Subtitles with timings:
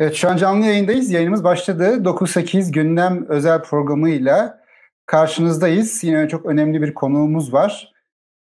[0.00, 1.10] Evet şu an canlı yayındayız.
[1.10, 1.84] Yayınımız başladı.
[1.84, 4.60] 9-8 gündem özel programıyla
[5.06, 6.04] karşınızdayız.
[6.04, 7.92] Yine çok önemli bir konuğumuz var.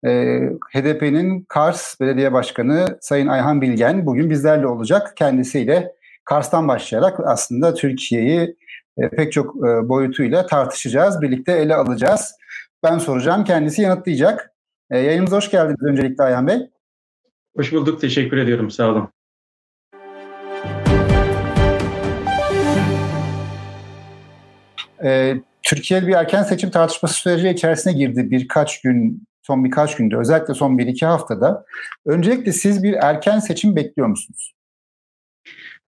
[0.04, 0.40] Ee,
[0.74, 5.16] HDP'nin Kars Belediye Başkanı Sayın Ayhan Bilgen bugün bizlerle olacak.
[5.16, 5.92] Kendisiyle
[6.24, 8.56] Kars'tan başlayarak aslında Türkiye'yi
[8.98, 11.22] e, pek çok e, boyutuyla tartışacağız.
[11.22, 12.34] Birlikte ele alacağız.
[12.82, 14.52] Ben soracağım, kendisi yanıtlayacak.
[14.90, 16.70] E, yayınımıza hoş geldiniz öncelikle Ayhan Bey.
[17.56, 18.70] Hoş bulduk, teşekkür ediyorum.
[18.70, 19.17] Sağ olun.
[25.04, 30.54] E, Türkiye bir erken seçim tartışması süreci içerisine girdi birkaç gün, son birkaç günde, özellikle
[30.54, 31.64] son bir iki haftada.
[32.06, 34.54] Öncelikle siz bir erken seçim bekliyor musunuz?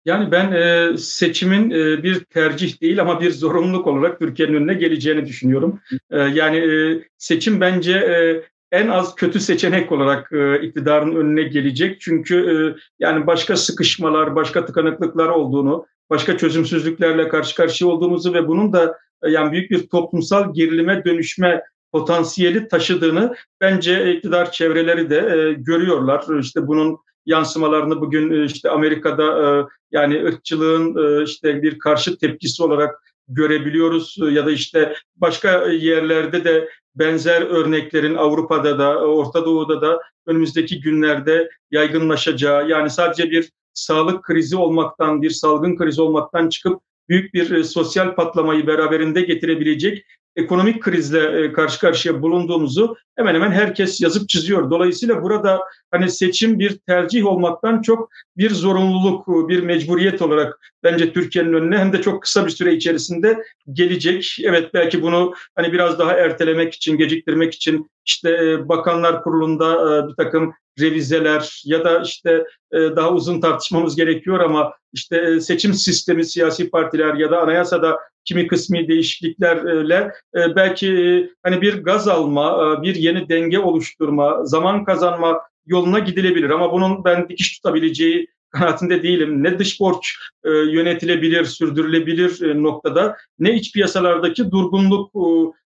[0.04, 5.26] Yani ben e, seçimin e, bir tercih değil ama bir zorunluluk olarak Türkiye'nin önüne geleceğini
[5.26, 5.80] düşünüyorum.
[6.10, 12.00] E, yani e, seçim bence e, en az kötü seçenek olarak e, iktidarın önüne gelecek.
[12.00, 12.54] Çünkü e,
[12.98, 19.30] yani başka sıkışmalar, başka tıkanıklıklar olduğunu, başka çözümsüzlüklerle karşı karşıya olduğumuzu ve bunun da e,
[19.30, 21.62] yani büyük bir toplumsal gerilime dönüşme
[21.92, 26.40] potansiyeli taşıdığını bence iktidar çevreleri de e, görüyorlar.
[26.40, 32.62] İşte bunun yansımalarını bugün e, işte Amerika'da e, yani ırkçılığın e, işte bir karşı tepkisi
[32.62, 40.00] olarak görebiliyoruz ya da işte başka yerlerde de benzer örneklerin Avrupa'da da Orta Doğu'da da
[40.26, 47.34] önümüzdeki günlerde yaygınlaşacağı yani sadece bir sağlık krizi olmaktan, bir salgın krizi olmaktan çıkıp büyük
[47.34, 50.04] bir e, sosyal patlamayı beraberinde getirebilecek
[50.36, 54.70] ekonomik krizle e, karşı karşıya bulunduğumuzu hemen hemen herkes yazıp çiziyor.
[54.70, 55.60] Dolayısıyla burada
[55.90, 61.92] hani seçim bir tercih olmaktan çok bir zorunluluk, bir mecburiyet olarak bence Türkiye'nin önüne hem
[61.92, 64.36] de çok kısa bir süre içerisinde gelecek.
[64.42, 70.14] Evet belki bunu hani biraz daha ertelemek için, geciktirmek için işte e, Bakanlar Kurulu'nda bir
[70.14, 76.24] takım revizeler ya da işte e, daha uzun tartışmamız gerekiyor ama işte e, seçim sistemi
[76.24, 82.94] siyasi partiler ya da anayasada kimi kısmi değişikliklerle e, belki hani bir gaz alma, bir
[82.94, 89.42] yeni denge oluşturma, zaman kazanma yoluna gidilebilir ama bunun ben dikiş tutabileceği kanaatinde değilim.
[89.42, 95.26] Ne dış borç e, yönetilebilir, sürdürülebilir e, noktada ne iç piyasalardaki durgunluk e,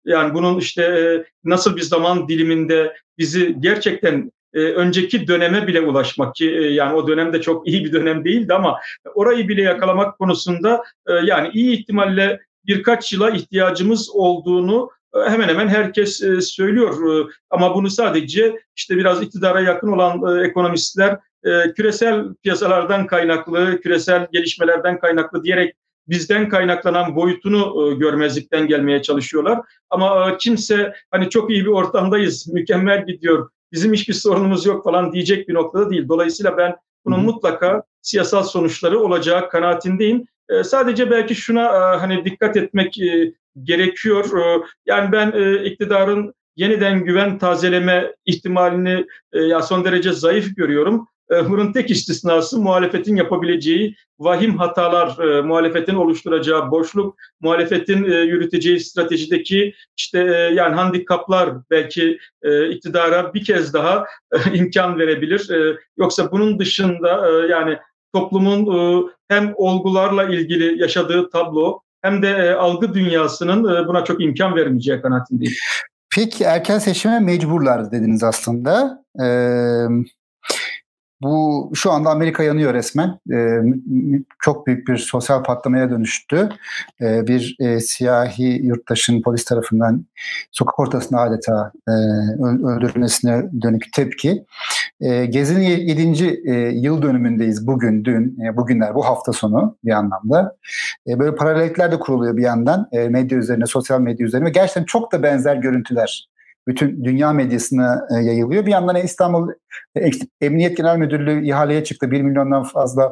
[0.06, 6.36] yani bunun işte e, nasıl bir zaman diliminde bizi gerçekten e, önceki döneme bile ulaşmak
[6.36, 8.80] ki e, yani o dönemde çok iyi bir dönem değildi ama
[9.16, 10.84] orayı bile yakalamak konusunda
[11.24, 14.90] yani iyi ihtimalle birkaç yıla ihtiyacımız olduğunu
[15.28, 17.26] hemen hemen herkes söylüyor.
[17.50, 21.20] Ama bunu sadece işte biraz iktidara yakın olan ekonomistler
[21.76, 25.76] küresel piyasalardan kaynaklı, küresel gelişmelerden kaynaklı diyerek
[26.08, 29.60] bizden kaynaklanan boyutunu e, görmezlikten gelmeye çalışıyorlar.
[29.90, 35.14] Ama e, kimse hani çok iyi bir ortamdayız, mükemmel gidiyor, bizim hiçbir sorunumuz yok falan
[35.14, 36.08] diyecek bir noktada değil.
[36.08, 36.76] Dolayısıyla ben
[37.06, 37.22] bunun Hı.
[37.22, 40.26] mutlaka siyasal sonuçları olacağı kanaatindeyim.
[40.50, 41.72] E, sadece belki şuna
[42.02, 42.98] hani dikkat etmek
[43.64, 44.26] gerekiyor.
[44.86, 45.32] Yani ben
[45.66, 51.08] iktidarın yeniden güven tazeleme ihtimalini ya son derece zayıf görüyorum.
[51.32, 58.80] E, bunun tek istisnası muhalefetin yapabileceği vahim hatalar, e, muhalefetin oluşturacağı boşluk, muhalefetin e, yürüteceği
[58.80, 65.50] stratejideki işte e, yani handikaplar belki e, iktidara bir kez daha e, imkan verebilir.
[65.50, 67.78] E, yoksa bunun dışında e, yani
[68.14, 74.22] toplumun e, hem olgularla ilgili yaşadığı tablo hem de e, algı dünyasının e, buna çok
[74.22, 75.54] imkan vermeyeceği kanaatindeyim.
[76.16, 79.04] Peki erken seçime mecburlar dediniz aslında.
[79.24, 79.88] Ee,
[81.24, 83.20] bu şu anda Amerika yanıyor resmen.
[83.34, 83.60] E,
[84.40, 86.50] çok büyük bir sosyal patlamaya dönüştü.
[87.02, 90.06] E, bir e, siyahi yurttaşın polis tarafından
[90.52, 91.92] sokak ortasında adeta e,
[92.66, 94.46] öldürülmesine dönük tepki.
[95.02, 96.42] E, Gezi'nin 7.
[96.46, 100.56] E, yıl dönümündeyiz bugün, dün, e, bugünler, bu hafta sonu bir anlamda.
[101.08, 105.12] E, böyle paralellikler de kuruluyor bir yandan e, medya üzerine, sosyal medya üzerine gerçekten çok
[105.12, 106.33] da benzer görüntüler
[106.68, 108.66] bütün dünya medyasına e, yayılıyor.
[108.66, 109.50] Bir yandan İstanbul
[110.42, 112.12] Emniyet Genel Müdürlüğü ihaleye çıktı.
[112.12, 113.12] 1 milyondan fazla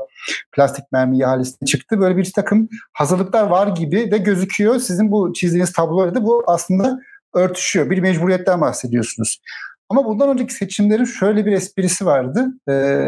[0.51, 1.99] plastik mermi ihalesine çıktı.
[1.99, 4.79] Böyle bir takım hazırlıklar var gibi de gözüküyor.
[4.79, 6.99] Sizin bu çizdiğiniz tabloyla da bu aslında
[7.33, 7.89] örtüşüyor.
[7.89, 9.41] Bir mecburiyetten bahsediyorsunuz.
[9.89, 12.47] Ama bundan önceki seçimlerin şöyle bir esprisi vardı.
[12.69, 13.03] Ee,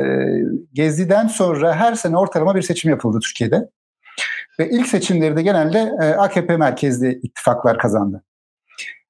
[0.74, 3.70] Gezi'den sonra her sene ortalama bir seçim yapıldı Türkiye'de.
[4.60, 8.24] Ve ilk seçimleri de genelde e, AKP merkezli ittifaklar kazandı.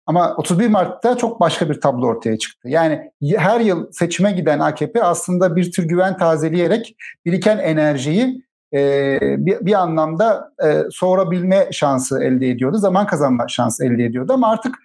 [0.06, 2.70] Ama 31 Mart'ta çok başka bir tablo ortaya çıktı.
[2.70, 6.96] Yani her yıl seçime giden AKP aslında bir tür güven tazeleyerek
[7.26, 12.78] biriken enerjiyi e, bir, bir anlamda e, soğurabilme şansı elde ediyordu.
[12.78, 14.76] Zaman kazanma şansı elde ediyordu ama artık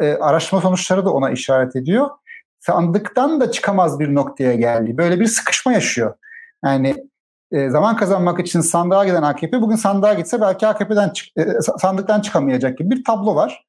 [0.00, 2.10] e, araştırma sonuçları da ona işaret ediyor.
[2.60, 4.98] Sandıktan da çıkamaz bir noktaya geldi.
[4.98, 6.14] Böyle bir sıkışma yaşıyor.
[6.64, 6.96] Yani
[7.52, 11.46] e, zaman kazanmak için sandığa giden AKP bugün sandığa gitse belki AKP'den çık, e,
[11.78, 13.67] sandıktan çıkamayacak gibi bir tablo var.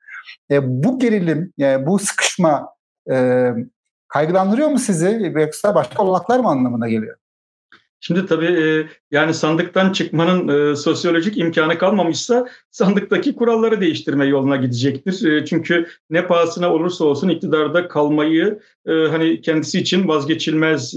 [0.52, 2.70] E, bu gerilim, e, bu sıkışma
[3.12, 3.50] e,
[4.08, 5.32] kaygılandırıyor mu sizi?
[5.36, 7.18] Yoksa başka olanaklar mı anlamına geliyor?
[8.02, 15.32] Şimdi tabii e, yani sandıktan çıkmanın e, sosyolojik imkanı kalmamışsa sandıktaki kuralları değiştirme yoluna gidecektir.
[15.32, 20.96] E, çünkü ne pahasına olursa olsun iktidarda kalmayı hani kendisi için vazgeçilmez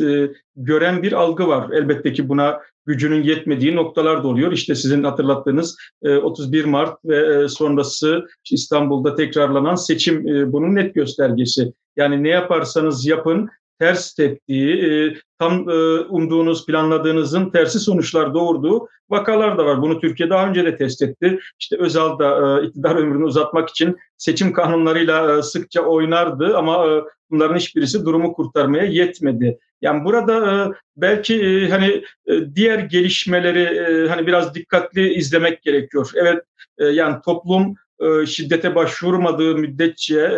[0.57, 1.71] gören bir algı var.
[1.71, 4.53] Elbette ki buna gücünün yetmediği noktalar da oluyor.
[4.53, 5.79] İşte sizin hatırlattığınız
[6.23, 11.73] 31 Mart ve sonrası İstanbul'da tekrarlanan seçim bunun net göstergesi.
[11.97, 13.49] Yani ne yaparsanız yapın
[13.79, 15.67] ters teptiği, tam
[16.09, 19.83] umduğunuz, planladığınızın tersi sonuçlar doğurduğu vakalar da var.
[19.83, 21.39] Bunu Türkiye daha önce de test etti.
[21.61, 26.87] İşte Özal da iktidar ömrünü uzatmak için seçim kanunlarıyla sıkça oynardı ama
[27.31, 29.59] bunların hiçbirisi durumu kurtarmaya yetmedi.
[29.83, 32.05] Yani burada belki hani
[32.55, 36.11] diğer gelişmeleri hani biraz dikkatli izlemek gerekiyor.
[36.15, 36.43] Evet
[36.79, 37.75] yani toplum
[38.27, 40.33] şiddete başvurmadığı müddetçe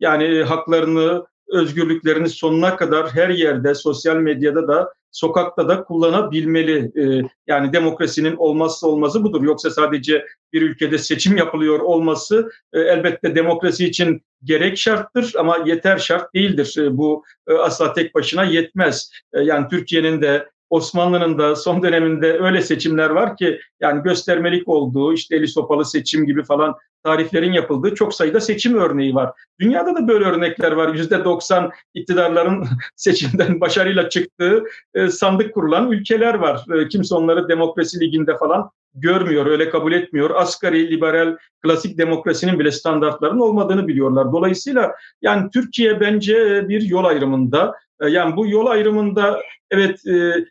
[0.00, 6.92] yani haklarını özgürlüklerini sonuna kadar her yerde, sosyal medyada da, sokakta da kullanabilmeli.
[6.96, 9.42] Ee, yani demokrasinin olmazsa olmazı budur.
[9.42, 15.98] Yoksa sadece bir ülkede seçim yapılıyor olması e, elbette demokrasi için gerek şarttır ama yeter
[15.98, 16.76] şart değildir.
[16.78, 19.10] E, bu e, asla tek başına yetmez.
[19.34, 25.36] yani Türkiye'nin de Osmanlı'nın da son döneminde öyle seçimler var ki yani göstermelik olduğu işte
[25.36, 29.32] eli sopalı seçim gibi falan tariflerin yapıldığı çok sayıda seçim örneği var.
[29.60, 30.94] Dünyada da böyle örnekler var.
[30.94, 32.66] Yüzde 90 iktidarların
[32.96, 34.64] seçimden başarıyla çıktığı
[34.94, 36.64] e, sandık kurulan ülkeler var.
[36.74, 40.30] E, kimse onları demokrasi liginde falan görmüyor, öyle kabul etmiyor.
[40.30, 44.32] Asgari, liberal, klasik demokrasinin bile standartlarının olmadığını biliyorlar.
[44.32, 47.74] Dolayısıyla yani Türkiye bence e, bir yol ayrımında.
[48.08, 49.40] Yani bu yol ayrımında
[49.70, 50.00] evet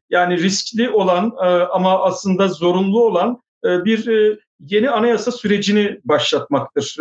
[0.10, 1.34] yani riskli olan
[1.72, 4.08] ama aslında zorunlu olan bir
[4.60, 6.96] yeni anayasa sürecini başlatmaktır.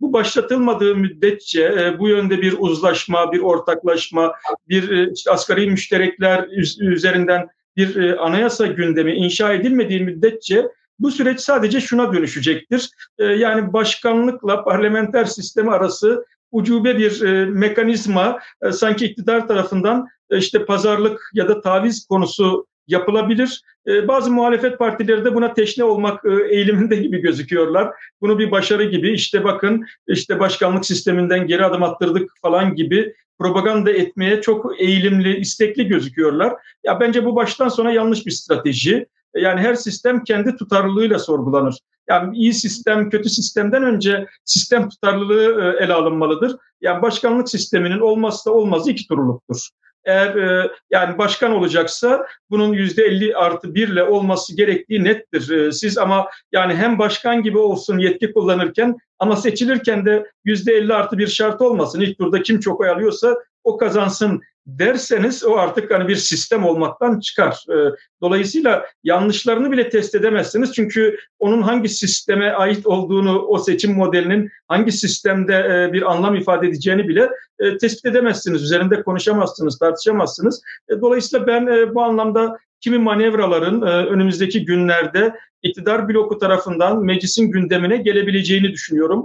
[0.00, 4.32] Bu başlatılmadığı müddetçe bu yönde bir uzlaşma, bir ortaklaşma,
[4.68, 6.48] bir işte asgari müşterekler
[6.80, 10.66] üzerinden bir anayasa gündemi inşa edilmediği müddetçe
[10.98, 12.90] bu süreç sadece şuna dönüşecektir.
[13.18, 20.38] Ee, yani başkanlıkla parlamenter sistemi arası ucube bir e, mekanizma e, sanki iktidar tarafından e,
[20.38, 23.62] işte pazarlık ya da taviz konusu yapılabilir.
[23.86, 27.90] bazı muhalefet partileri de buna teşne olmak eğiliminde gibi gözüküyorlar.
[28.20, 33.90] Bunu bir başarı gibi işte bakın işte başkanlık sisteminden geri adım attırdık falan gibi propaganda
[33.90, 36.54] etmeye çok eğilimli, istekli gözüküyorlar.
[36.84, 39.06] Ya bence bu baştan sona yanlış bir strateji.
[39.36, 41.78] Yani her sistem kendi tutarlılığıyla sorgulanır.
[42.08, 46.56] Yani iyi sistem, kötü sistemden önce sistem tutarlılığı e, ele alınmalıdır.
[46.80, 49.68] Yani başkanlık sisteminin olmazsa olmazı iki turuluktur.
[50.06, 55.50] Eğer e, yani başkan olacaksa bunun yüzde 50 artı 1 ile olması gerektiği nettir.
[55.50, 60.94] E, siz ama yani hem başkan gibi olsun yetki kullanırken ama seçilirken de yüzde 50
[60.94, 62.00] artı bir şart olmasın.
[62.00, 63.36] İlk turda kim çok oy alıyorsa
[63.66, 67.64] o kazansın derseniz o artık hani bir sistem olmaktan çıkar.
[67.70, 70.72] Ee, dolayısıyla yanlışlarını bile test edemezsiniz.
[70.72, 76.66] Çünkü onun hangi sisteme ait olduğunu, o seçim modelinin hangi sistemde e, bir anlam ifade
[76.66, 78.62] edeceğini bile e, tespit edemezsiniz.
[78.62, 80.62] Üzerinde konuşamazsınız, tartışamazsınız.
[80.88, 88.72] E, dolayısıyla ben bu anlamda kimi manevraların önümüzdeki günlerde iktidar bloku tarafından meclisin gündemine gelebileceğini
[88.72, 89.24] düşünüyorum.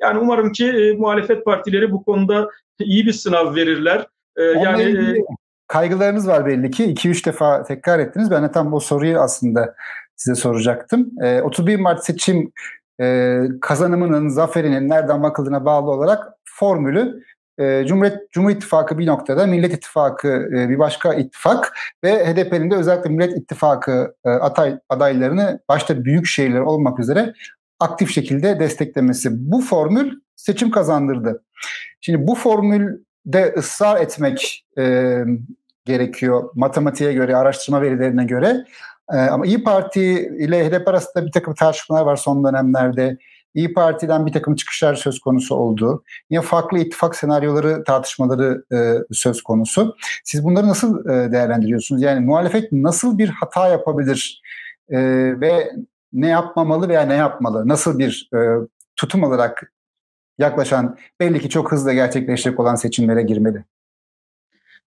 [0.00, 2.50] Yani umarım ki muhalefet partileri bu konuda
[2.84, 4.06] iyi bir sınav verirler.
[4.36, 5.14] Ee, yani e,
[5.68, 6.84] kaygılarınız var belli ki.
[6.84, 8.30] 2-3 defa tekrar ettiniz.
[8.30, 9.74] Ben de tam o soruyu aslında
[10.16, 11.10] size soracaktım.
[11.22, 12.52] E, 31 Mart seçim
[13.00, 17.22] e, kazanımının, zaferinin nereden bakıldığına bağlı olarak formülü
[17.58, 21.72] e, Cumhuriyet Cumhur İttifakı bir noktada, Millet İttifakı e, bir başka ittifak
[22.04, 27.32] ve HDP'nin de özellikle Millet İttifakı e, atay, adaylarını başta büyük şehirler olmak üzere
[27.80, 29.28] aktif şekilde desteklemesi.
[29.32, 31.42] Bu formül seçim kazandırdı.
[32.00, 35.18] Şimdi bu formül de ısrar etmek e,
[35.84, 38.64] gerekiyor matematiğe göre, araştırma verilerine göre.
[39.12, 40.02] E, ama İyi Parti
[40.40, 43.18] ile HDP arasında bir takım tartışmalar var son dönemlerde.
[43.56, 46.04] İyi Parti'den bir takım çıkışlar söz konusu oldu.
[46.30, 49.96] Yine farklı ittifak senaryoları, tartışmaları e, söz konusu.
[50.24, 52.02] Siz bunları nasıl e, değerlendiriyorsunuz?
[52.02, 54.42] Yani muhalefet nasıl bir hata yapabilir
[54.88, 54.98] e,
[55.40, 55.72] ve
[56.12, 57.68] ne yapmamalı veya ne yapmalı?
[57.68, 58.38] Nasıl bir e,
[58.96, 59.72] tutum olarak
[60.38, 63.64] yaklaşan belli ki çok hızlı gerçekleşecek olan seçimlere girmeli?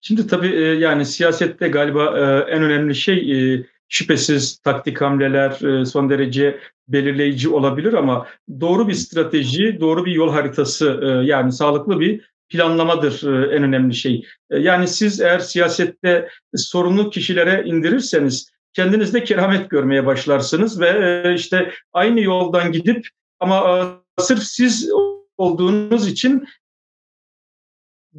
[0.01, 5.51] Şimdi tabii e, yani siyasette galiba e, en önemli şey e, şüphesiz taktik hamleler
[5.85, 8.27] son derece belirleyici olabilir ama
[8.61, 14.25] doğru bir strateji, doğru bir yol haritası yani sağlıklı bir planlamadır en önemli şey.
[14.49, 22.71] Yani siz eğer siyasette sorunu kişilere indirirseniz kendinizde keramet görmeye başlarsınız ve işte aynı yoldan
[22.71, 23.07] gidip
[23.39, 23.89] ama
[24.19, 24.89] sırf siz
[25.37, 26.47] olduğunuz için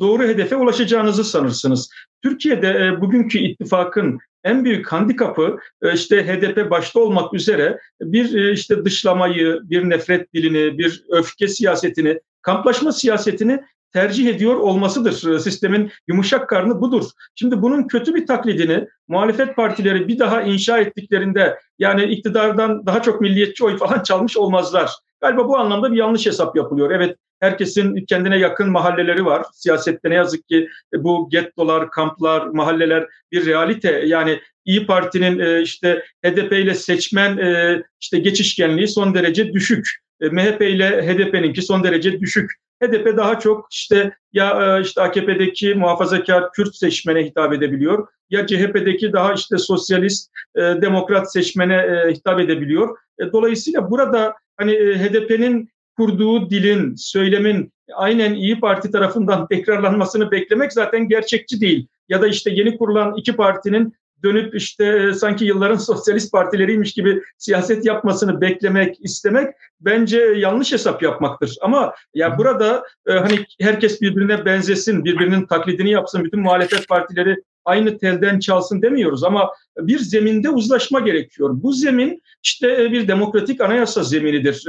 [0.00, 1.90] doğru hedefe ulaşacağınızı sanırsınız.
[2.22, 8.52] Türkiye'de e, bugünkü ittifakın en büyük handikapı e, işte HDP başta olmak üzere bir e,
[8.52, 13.60] işte dışlamayı, bir nefret dilini, bir öfke siyasetini, kamplaşma siyasetini
[13.92, 15.34] tercih ediyor olmasıdır.
[15.34, 17.04] E, sistemin yumuşak karnı budur.
[17.34, 23.20] Şimdi bunun kötü bir taklidini muhalefet partileri bir daha inşa ettiklerinde yani iktidardan daha çok
[23.20, 24.90] milliyetçi oy falan çalmış olmazlar.
[25.20, 26.90] Galiba bu anlamda bir yanlış hesap yapılıyor.
[26.90, 29.46] Evet herkesin kendine yakın mahalleleri var.
[29.52, 34.02] Siyasette ne yazık ki e, bu gettolar, kamplar, mahalleler bir realite.
[34.06, 39.88] Yani İyi Parti'nin e, işte HDP ile seçmen e, işte geçişkenliği son derece düşük.
[40.20, 42.50] MHP ile HDP'ninki son derece düşük.
[42.82, 49.34] HDP daha çok işte ya işte AKP'deki muhafazakar Kürt seçmene hitap edebiliyor ya CHP'deki daha
[49.34, 52.98] işte sosyalist demokrat seçmene hitap edebiliyor.
[53.32, 61.60] Dolayısıyla burada hani HDP'nin kurduğu dilin, söylemin aynen İyi Parti tarafından tekrarlanmasını beklemek zaten gerçekçi
[61.60, 61.86] değil.
[62.08, 67.22] Ya da işte yeni kurulan iki partinin dönüp işte e, sanki yılların sosyalist partileriymiş gibi
[67.38, 71.56] siyaset yapmasını beklemek, istemek bence yanlış hesap yapmaktır.
[71.60, 77.98] Ama ya burada e, hani herkes birbirine benzesin, birbirinin taklidini yapsın, bütün muhalefet partileri aynı
[77.98, 81.50] telden çalsın demiyoruz ama bir zeminde uzlaşma gerekiyor.
[81.52, 84.64] Bu zemin işte e, bir demokratik anayasa zeminidir.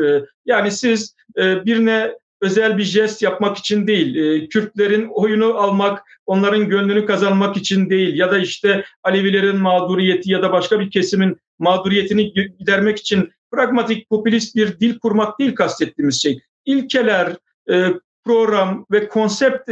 [0.46, 7.58] Yani siz birine özel bir jest yapmak için değil, Kürtlerin oyunu almak, onların gönlünü kazanmak
[7.58, 13.32] için değil ya da işte Alevilerin mağduriyeti ya da başka bir kesimin mağduriyetini gidermek için
[13.52, 16.40] pragmatik, popülist bir dil kurmak değil kastettiğimiz şey.
[16.66, 17.36] İlkeler,
[18.26, 19.70] program ve konsept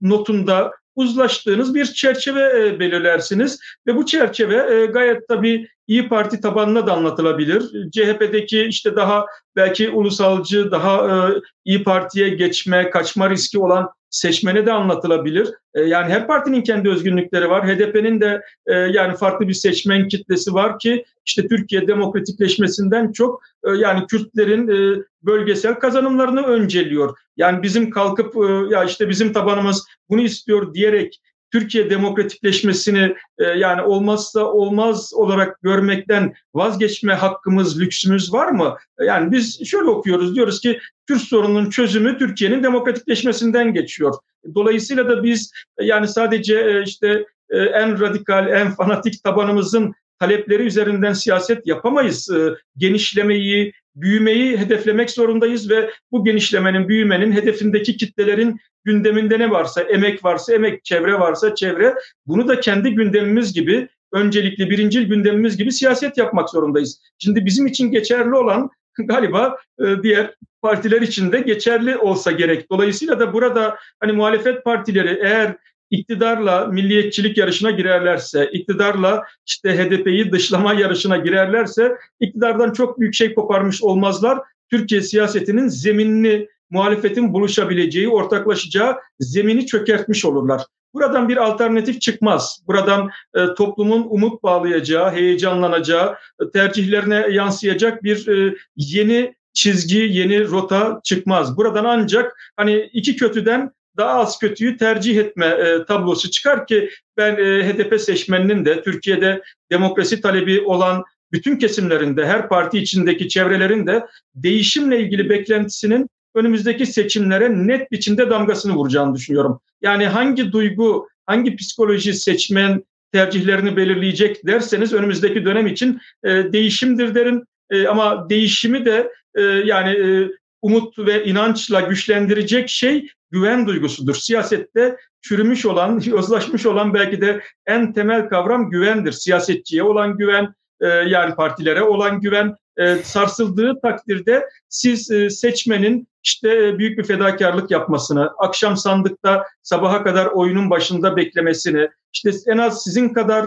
[0.00, 6.86] notunda uzlaştığınız bir çerçeve e, belirlersiniz ve bu çerçeve e, gayet tabii İyi Parti tabanına
[6.86, 7.90] da anlatılabilir.
[7.90, 9.26] CHP'deki işte daha
[9.56, 15.48] belki ulusalcı, daha e, İyi Parti'ye geçme, kaçma riski olan seçmene de anlatılabilir.
[15.74, 17.66] E, yani her partinin kendi özgünlükleri var.
[17.66, 23.70] HDP'nin de e, yani farklı bir seçmen kitlesi var ki işte Türkiye demokratikleşmesinden çok e,
[23.70, 27.16] yani Kürtlerin e, bölgesel kazanımlarını önceliyor.
[27.36, 31.20] Yani bizim kalkıp e, ya işte bizim tabanımız bunu istiyor diyerek
[31.60, 38.76] Türkiye demokratikleşmesini e, yani olmazsa olmaz olarak görmekten vazgeçme hakkımız, lüksümüz var mı?
[39.00, 44.14] Yani biz şöyle okuyoruz, diyoruz ki Kürt sorununun çözümü Türkiye'nin demokratikleşmesinden geçiyor.
[44.54, 50.62] Dolayısıyla da biz e, yani sadece e, işte e, en radikal, en fanatik tabanımızın talepleri
[50.62, 52.30] üzerinden siyaset yapamayız.
[52.30, 60.24] E, genişlemeyi, büyümeyi hedeflemek zorundayız ve bu genişlemenin, büyümenin hedefindeki kitlelerin gündeminde ne varsa, emek
[60.24, 61.94] varsa emek, çevre varsa çevre,
[62.26, 67.00] bunu da kendi gündemimiz gibi, öncelikli birincil gündemimiz gibi siyaset yapmak zorundayız.
[67.18, 72.70] Şimdi bizim için geçerli olan galiba e, diğer partiler için de geçerli olsa gerek.
[72.70, 75.56] Dolayısıyla da burada hani muhalefet partileri eğer
[75.90, 83.82] iktidarla milliyetçilik yarışına girerlerse, iktidarla işte HDP'yi dışlama yarışına girerlerse iktidardan çok büyük şey koparmış
[83.82, 84.38] olmazlar.
[84.70, 90.62] Türkiye siyasetinin zeminini muhalefetin buluşabileceği, ortaklaşacağı zemini çökertmiş olurlar.
[90.94, 92.62] Buradan bir alternatif çıkmaz.
[92.66, 96.16] Buradan e, toplumun umut bağlayacağı, heyecanlanacağı,
[96.52, 101.56] tercihlerine yansıyacak bir e, yeni çizgi, yeni rota çıkmaz.
[101.56, 107.36] Buradan ancak hani iki kötüden daha az kötüyü tercih etme e, tablosu çıkar ki ben
[107.36, 114.06] e, HDP seçmeninin de Türkiye'de demokrasi talebi olan bütün kesimlerinde, her parti içindeki çevrelerin de
[114.34, 119.60] değişimle ilgili beklentisinin önümüzdeki seçimlere net biçimde damgasını vuracağını düşünüyorum.
[119.82, 127.44] Yani hangi duygu, hangi psikoloji seçmen tercihlerini belirleyecek derseniz önümüzdeki dönem için e, değişimdir derim.
[127.70, 130.30] E, ama değişimi de e, yani e,
[130.62, 134.14] umut ve inançla güçlendirecek şey güven duygusudur.
[134.14, 139.12] Siyasette çürümüş olan, yozlaşmış olan belki de en temel kavram güvendir.
[139.12, 146.78] Siyasetçiye olan güven, e, yani partilere olan güven e, sarsıldığı takdirde siz e, seçmenin işte
[146.78, 153.08] büyük bir fedakarlık yapmasını, akşam sandıkta sabaha kadar oyunun başında beklemesini, işte en az sizin
[153.08, 153.46] kadar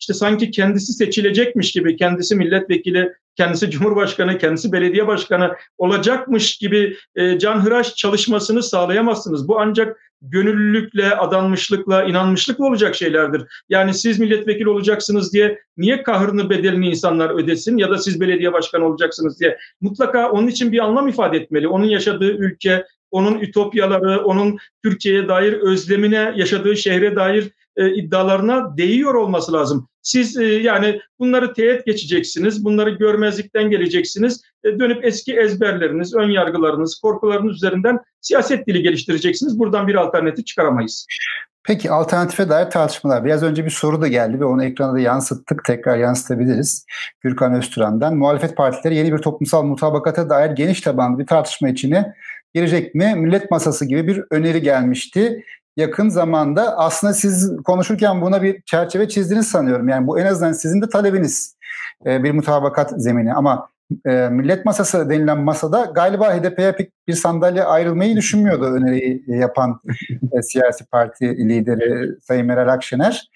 [0.00, 7.38] işte sanki kendisi seçilecekmiş gibi, kendisi milletvekili kendisi cumhurbaşkanı, kendisi belediye başkanı olacakmış gibi e,
[7.38, 9.48] canhıraş çalışmasını sağlayamazsınız.
[9.48, 13.42] Bu ancak gönüllülükle, adanmışlıkla, inanmışlıkla olacak şeylerdir.
[13.68, 18.86] Yani siz milletvekili olacaksınız diye niye kahrını bedelini insanlar ödesin ya da siz belediye başkanı
[18.86, 21.68] olacaksınız diye mutlaka onun için bir anlam ifade etmeli.
[21.68, 29.14] Onun yaşadığı ülke, onun ütopyaları, onun Türkiye'ye dair özlemine, yaşadığı şehre dair e, iddialarına değiyor
[29.14, 29.88] olması lazım.
[30.02, 37.00] Siz e, yani bunları teğet geçeceksiniz, bunları görmezlikten geleceksiniz, e, dönüp eski ezberleriniz, ön yargılarınız,
[37.02, 39.58] korkularınız üzerinden siyaset dili geliştireceksiniz.
[39.58, 41.06] Buradan bir alternatif çıkaramayız.
[41.64, 43.24] Peki alternatife dair tartışmalar.
[43.24, 45.64] Biraz önce bir soru da geldi ve onu ekrana da yansıttık.
[45.64, 46.86] Tekrar yansıtabiliriz.
[47.20, 48.16] Gürkan Öztüren'den.
[48.16, 52.14] Muhalefet partileri yeni bir toplumsal mutabakata dair geniş tabanlı bir tartışma içine
[52.54, 53.14] girecek mi?
[53.16, 55.44] Millet masası gibi bir öneri gelmişti
[55.76, 56.78] yakın zamanda.
[56.78, 59.88] Aslında siz konuşurken buna bir çerçeve çizdiniz sanıyorum.
[59.88, 61.56] Yani bu en azından sizin de talebiniz
[62.06, 63.34] e, bir mutabakat zemini.
[63.34, 63.68] Ama
[64.06, 69.80] e, millet masası denilen masada galiba HDP'ye pek bir sandalye ayrılmayı düşünmüyordu öneriyi yapan
[70.32, 73.30] e, siyasi parti lideri Sayın Meral Akşener.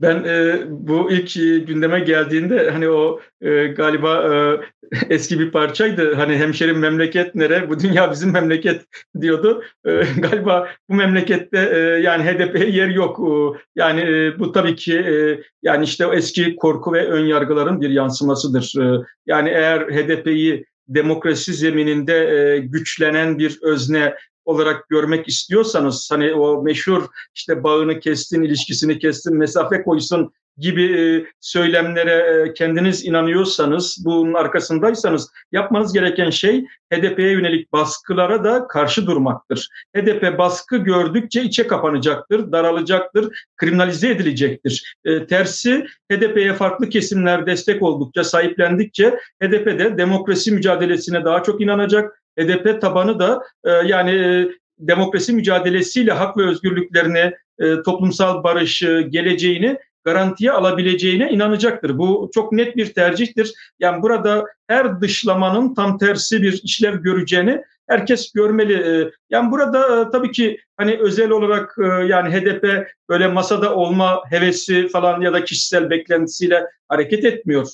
[0.00, 4.60] Ben e, bu ilk e, gündeme geldiğinde hani o e, galiba e,
[5.14, 6.14] eski bir parçaydı.
[6.14, 7.70] Hani hemşerim memleket nere?
[7.70, 8.82] Bu dünya bizim memleket
[9.20, 9.64] diyordu.
[9.84, 13.20] E, galiba bu memlekette e, yani HDP'ye yer yok.
[13.20, 17.80] E, yani e, bu tabii ki e, yani işte o eski korku ve ön yargıların
[17.80, 18.74] bir yansımasıdır.
[18.80, 26.62] E, yani eğer HDP'yi demokrasi zemininde e, güçlenen bir özne olarak görmek istiyorsanız hani o
[26.62, 34.34] meşhur işte bağını kestin, ilişkisini kestin, mesafe koysun gibi e, söylemlere e, kendiniz inanıyorsanız, bunun
[34.34, 39.68] arkasındaysanız yapmanız gereken şey HDP'ye yönelik baskılara da karşı durmaktır.
[39.96, 44.96] HDP baskı gördükçe içe kapanacaktır, daralacaktır, kriminalize edilecektir.
[45.04, 52.21] E, tersi HDP'ye farklı kesimler destek oldukça, sahiplendikçe HDP de demokrasi mücadelesine daha çok inanacak,
[52.38, 54.48] HDP tabanı da e, yani e,
[54.78, 61.98] demokrasi mücadelesiyle hak ve özgürlüklerini, e, toplumsal barışı, geleceğini garantiye alabileceğine inanacaktır.
[61.98, 63.52] Bu çok net bir tercihtir.
[63.80, 68.74] Yani burada her dışlamanın tam tersi bir işlev göreceğini herkes görmeli.
[68.74, 71.74] E, yani burada e, tabii ki hani özel olarak
[72.08, 77.66] yani HDP böyle masada olma hevesi falan ya da kişisel beklentisiyle hareket etmiyor.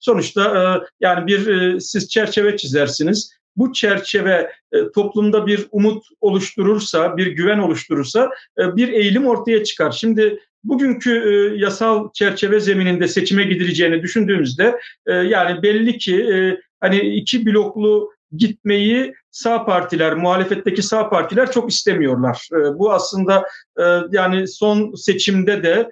[0.00, 7.58] Sonuçta yani bir siz çerçeve çizersiniz bu çerçeve e, toplumda bir umut oluşturursa, bir güven
[7.58, 9.90] oluşturursa e, bir eğilim ortaya çıkar.
[9.90, 16.26] Şimdi bugünkü e, yasal çerçeve zemininde seçime gidileceğini düşündüğümüzde yani belli ki
[16.80, 22.48] hani iki bloklu gitmeyi sağ partiler, muhalefetteki sağ partiler çok istemiyorlar.
[22.74, 23.44] Bu aslında
[24.10, 25.90] yani son seçimde de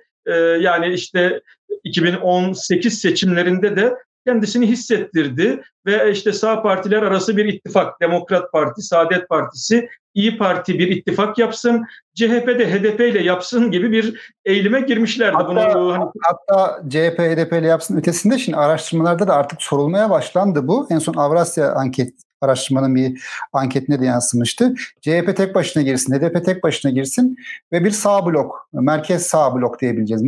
[0.61, 1.41] yani işte
[1.85, 3.95] 2018 seçimlerinde de
[4.27, 10.79] kendisini hissettirdi ve işte sağ partiler arası bir ittifak, Demokrat Parti, Saadet Partisi, İyi Parti
[10.79, 15.37] bir ittifak yapsın, CHP de HDP ile yapsın gibi bir eğilime girmişlerdi.
[15.37, 16.05] Hatta, Bunu, hani...
[16.23, 20.87] hatta CHP HDP ile yapsın ötesinde şimdi araştırmalarda da artık sorulmaya başlandı bu.
[20.91, 24.75] En son Avrasya anket araştırmanın bir anketine de yansımıştı.
[25.01, 27.37] CHP tek başına girsin, HDP tek başına girsin
[27.73, 30.23] ve bir sağ blok, merkez sağ blok diyebileceğiz.
[30.23, 30.27] E,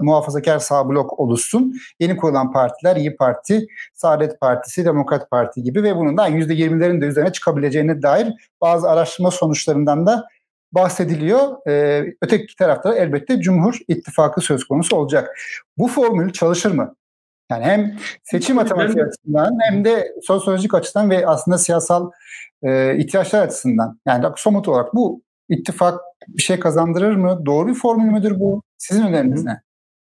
[0.00, 1.74] muhafazakar sağ blok oluşsun.
[2.00, 7.06] Yeni kurulan partiler İyi Parti, Saadet Partisi, Demokrat Parti gibi ve bunun da %20'lerin de
[7.06, 8.28] üzerine çıkabileceğine dair
[8.60, 10.24] bazı araştırma sonuçlarından da
[10.72, 11.66] bahsediliyor.
[11.68, 15.38] Ee, öteki tarafta elbette Cumhur İttifakı söz konusu olacak.
[15.78, 16.94] Bu formül çalışır mı?
[17.50, 22.10] Yani hem seçim matematiği açısından hem de sosyolojik açıdan ve aslında siyasal
[22.62, 24.00] e, ihtiyaçlar açısından.
[24.06, 27.42] Yani somut olarak bu ittifak bir şey kazandırır mı?
[27.46, 28.62] Doğru bir formül müdür bu?
[28.78, 29.60] Sizin öneriniz ne?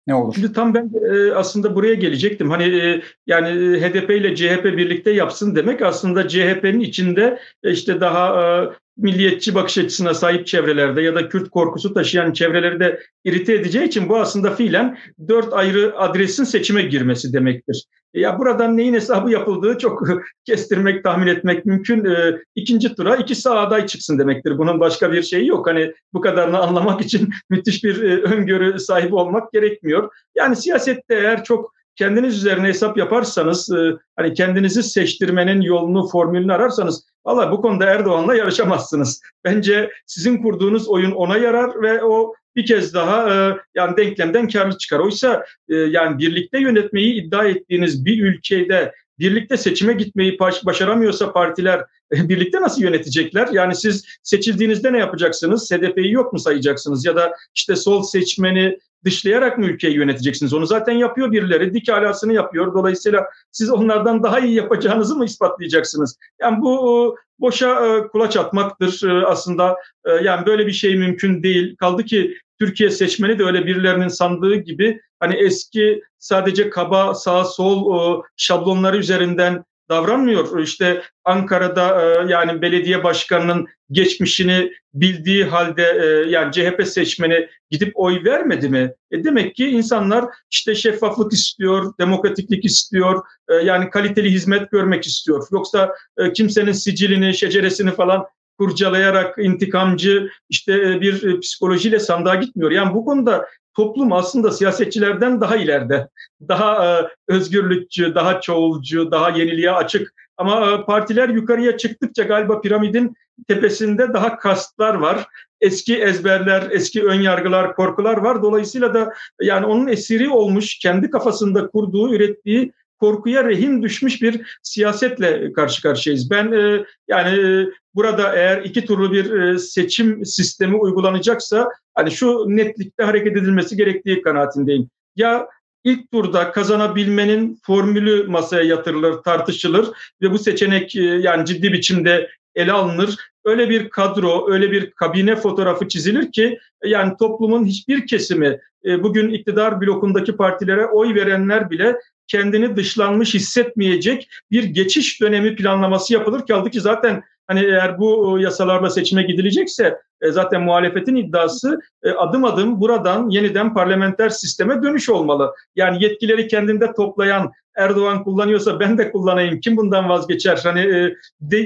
[0.08, 0.34] Ne olur?
[0.34, 2.50] Şimdi tam ben e, aslında buraya gelecektim.
[2.50, 8.02] Hani e, yani e, HDP ile CHP birlikte yapsın demek aslında CHP'nin içinde e, işte
[8.02, 13.54] daha e, milliyetçi bakış açısına sahip çevrelerde ya da Kürt korkusu taşıyan çevreleri de irite
[13.54, 17.86] edeceği için bu aslında fiilen dört ayrı adresin seçime girmesi demektir.
[18.14, 20.04] E, ya buradan neyin hesabı yapıldığı çok
[20.46, 22.06] kestirmek, tahmin etmek mümkün.
[22.06, 24.58] E, ikinci tura iki sağ aday çıksın demektir.
[24.58, 25.68] Bunun başka bir şeyi yok.
[25.68, 30.10] Hani bu kadarını anlamak için müthiş bir e, öngörü sahibi olmak gerekmiyor.
[30.36, 37.04] Yani siyasette eğer çok kendiniz üzerine hesap yaparsanız, e, hani kendinizi seçtirmenin yolunu, formülünü ararsanız
[37.26, 39.22] valla bu konuda Erdoğan'la yarışamazsınız.
[39.46, 44.78] Bence sizin kurduğunuz oyun ona yarar ve o bir kez daha e, yani denklemden karlı
[44.78, 45.00] çıkar.
[45.00, 51.82] Oysa e, yani birlikte yönetmeyi iddia ettiğiniz bir ülkede birlikte seçime gitmeyi başaramıyorsa partiler
[52.12, 53.48] birlikte nasıl yönetecekler?
[53.52, 55.72] Yani siz seçildiğinizde ne yapacaksınız?
[55.72, 57.06] HDP'yi yok mu sayacaksınız?
[57.06, 60.54] Ya da işte sol seçmeni dışlayarak mı ülkeyi yöneteceksiniz?
[60.54, 61.74] Onu zaten yapıyor birileri.
[61.74, 62.74] Dik alasını yapıyor.
[62.74, 66.18] Dolayısıyla siz onlardan daha iyi yapacağınızı mı ispatlayacaksınız?
[66.42, 69.78] Yani bu boşa e, kulaç atmaktır e, aslında.
[70.06, 71.76] E, yani böyle bir şey mümkün değil.
[71.76, 78.24] Kaldı ki Türkiye seçmeni de öyle birilerinin sandığı gibi hani eski sadece kaba sağ sol
[78.38, 80.60] şablonları üzerinden davranmıyor.
[80.60, 88.24] İşte Ankara'da e, yani belediye başkanının geçmişini bildiği halde e, yani CHP seçmeni gidip oy
[88.24, 88.94] vermedi mi?
[89.12, 95.48] E demek ki insanlar işte şeffaflık istiyor, demokratiklik istiyor, e, yani kaliteli hizmet görmek istiyor.
[95.52, 95.96] Yoksa
[96.34, 98.26] kimsenin sicilini, şeceresini falan
[98.58, 102.72] kurcalayarak intikamcı işte bir psikolojiyle sandığa gitmiyor.
[102.72, 103.46] Yani bu konuda
[103.80, 106.08] toplum aslında siyasetçilerden daha ileride.
[106.48, 110.14] Daha e, özgürlükçü, daha çoğulcu, daha yeniliğe açık.
[110.38, 113.16] Ama partiler yukarıya çıktıkça galiba piramidin
[113.48, 115.28] tepesinde daha kastlar var.
[115.62, 118.44] Eski ezberler, eski önyargılar, korkular var.
[118.44, 125.54] Dolayısıyla da yani onun esiri olmuş, kendi kafasında kurduğu, ürettiği korkuya rehin düşmüş bir siyasetle
[125.54, 126.32] karşı karşıyayız.
[126.32, 132.46] Ben e, yani e, burada eğer iki turlu bir e, seçim sistemi uygulanacaksa hani şu
[132.48, 134.90] netlikte hareket edilmesi gerektiği kanaatindeyim.
[135.16, 135.48] Ya
[135.84, 139.88] ilk turda kazanabilmenin formülü masaya yatırılır, tartışılır
[140.22, 143.16] ve bu seçenek e, yani ciddi biçimde ele alınır.
[143.46, 149.30] Öyle bir kadro, öyle bir kabine fotoğrafı çizilir ki yani toplumun hiçbir kesimi e, bugün
[149.30, 151.96] iktidar blokundaki partilere oy verenler bile
[152.28, 156.48] kendini dışlanmış hissetmeyecek bir geçiş dönemi planlaması yapılır.
[156.48, 162.46] Kaldı ki zaten hani eğer bu yasalarla seçime gidilecekse e, zaten muhalefetin iddiası e, adım
[162.46, 165.54] adım buradan yeniden parlamenter sisteme dönüş olmalı.
[165.76, 169.60] Yani yetkileri kendinde toplayan Erdoğan kullanıyorsa ben de kullanayım.
[169.60, 170.60] Kim bundan vazgeçer?
[170.64, 171.16] Hani e,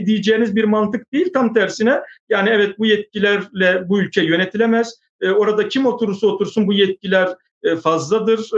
[0.05, 2.01] diyeceğiniz bir mantık değil tam tersine.
[2.29, 4.99] Yani evet bu yetkilerle bu ülke yönetilemez.
[5.37, 7.29] Orada kim oturursa otursun bu yetkiler
[7.83, 8.49] fazladır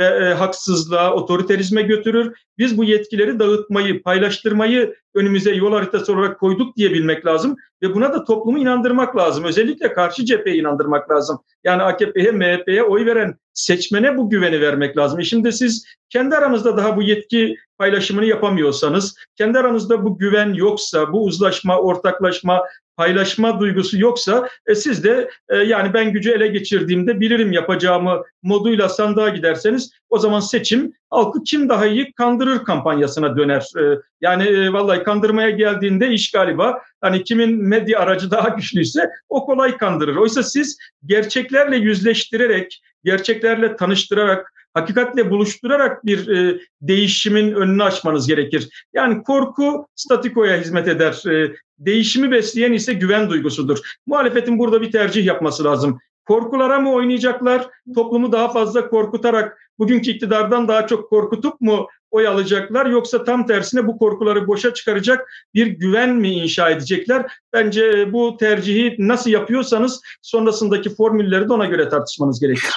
[0.00, 2.36] ve e, haksızlığa, otoriterizme götürür.
[2.58, 8.24] Biz bu yetkileri dağıtmayı, paylaştırmayı önümüze yol haritası olarak koyduk diyebilmek lazım ve buna da
[8.24, 9.44] toplumu inandırmak lazım.
[9.44, 11.38] Özellikle karşı cepheye inandırmak lazım.
[11.64, 15.20] Yani AKP'ye, MHP'ye oy veren seçmene bu güveni vermek lazım.
[15.20, 21.12] E şimdi siz kendi aranızda daha bu yetki paylaşımını yapamıyorsanız, kendi aranızda bu güven yoksa,
[21.12, 22.62] bu uzlaşma, ortaklaşma,
[23.00, 28.88] paylaşma duygusu yoksa e, siz de e, yani ben gücü ele geçirdiğimde bilirim yapacağımı moduyla
[28.88, 33.66] sandığa giderseniz o zaman seçim halkı kim daha iyi kandırır kampanyasına döner.
[33.78, 39.46] E, yani e, vallahi kandırmaya geldiğinde iş galiba hani kimin medya aracı daha güçlüyse o
[39.46, 40.16] kolay kandırır.
[40.16, 48.86] Oysa siz gerçeklerle yüzleştirerek, gerçeklerle tanıştırarak hakikatle buluşturarak bir e, değişimin önünü açmanız gerekir.
[48.92, 51.26] Yani korku statikoya hizmet eder.
[51.30, 53.78] E, değişimi besleyen ise güven duygusudur.
[54.06, 55.98] Muhalefetin burada bir tercih yapması lazım.
[56.26, 57.68] Korkulara mı oynayacaklar?
[57.94, 63.86] Toplumu daha fazla korkutarak bugünkü iktidardan daha çok korkutup mu oy alacaklar yoksa tam tersine
[63.86, 67.32] bu korkuları boşa çıkaracak bir güven mi inşa edecekler?
[67.52, 72.70] Bence bu tercihi nasıl yapıyorsanız sonrasındaki formülleri de ona göre tartışmanız gerekir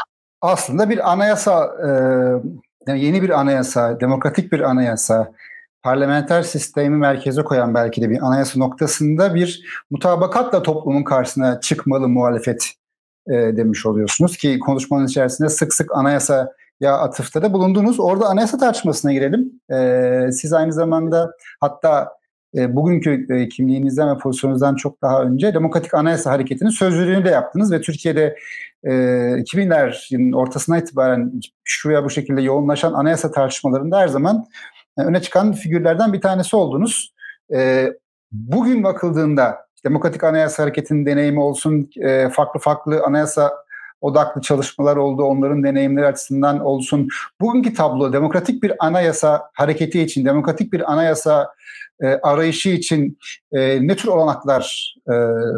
[0.43, 1.75] aslında bir anayasa,
[2.87, 5.31] e, yeni bir anayasa, demokratik bir anayasa,
[5.83, 12.71] parlamenter sistemi merkeze koyan belki de bir anayasa noktasında bir mutabakatla toplumun karşısına çıkmalı muhalefet
[13.27, 17.99] e, demiş oluyorsunuz ki konuşmanın içerisinde sık sık anayasa ya atıfta da bulundunuz.
[17.99, 19.51] Orada anayasa tartışmasına girelim.
[19.71, 22.09] E, siz aynı zamanda hatta
[22.55, 27.71] e, bugünkü e, kimliğinizden ve pozisyonunuzdan çok daha önce Demokratik Anayasa Hareketi'nin sözcülüğünü de yaptınız
[27.71, 28.35] ve Türkiye'de
[28.83, 31.31] e, 2000'lerin ortasına itibaren
[31.63, 34.45] şu veya bu şekilde yoğunlaşan anayasa tartışmalarında her zaman
[34.97, 37.13] öne çıkan figürlerden bir tanesi oldunuz.
[37.53, 37.88] E,
[38.32, 43.51] bugün bakıldığında Demokratik Anayasa Hareketi'nin deneyimi olsun, e, farklı farklı anayasa
[44.01, 47.08] odaklı çalışmalar oldu, onların deneyimleri açısından olsun.
[47.41, 51.53] Bugünkü tablo demokratik bir anayasa hareketi için, demokratik bir anayasa
[52.01, 53.17] e, arayışı için
[53.51, 55.13] e, ne tür olanaklar e,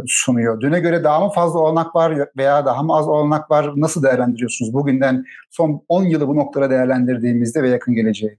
[0.07, 0.61] sunuyor?
[0.61, 3.71] Düne göre daha mı fazla olanak var veya daha mı az olanak var?
[3.75, 8.37] Nasıl değerlendiriyorsunuz bugünden son 10 yılı bu noktada değerlendirdiğimizde ve yakın geleceği?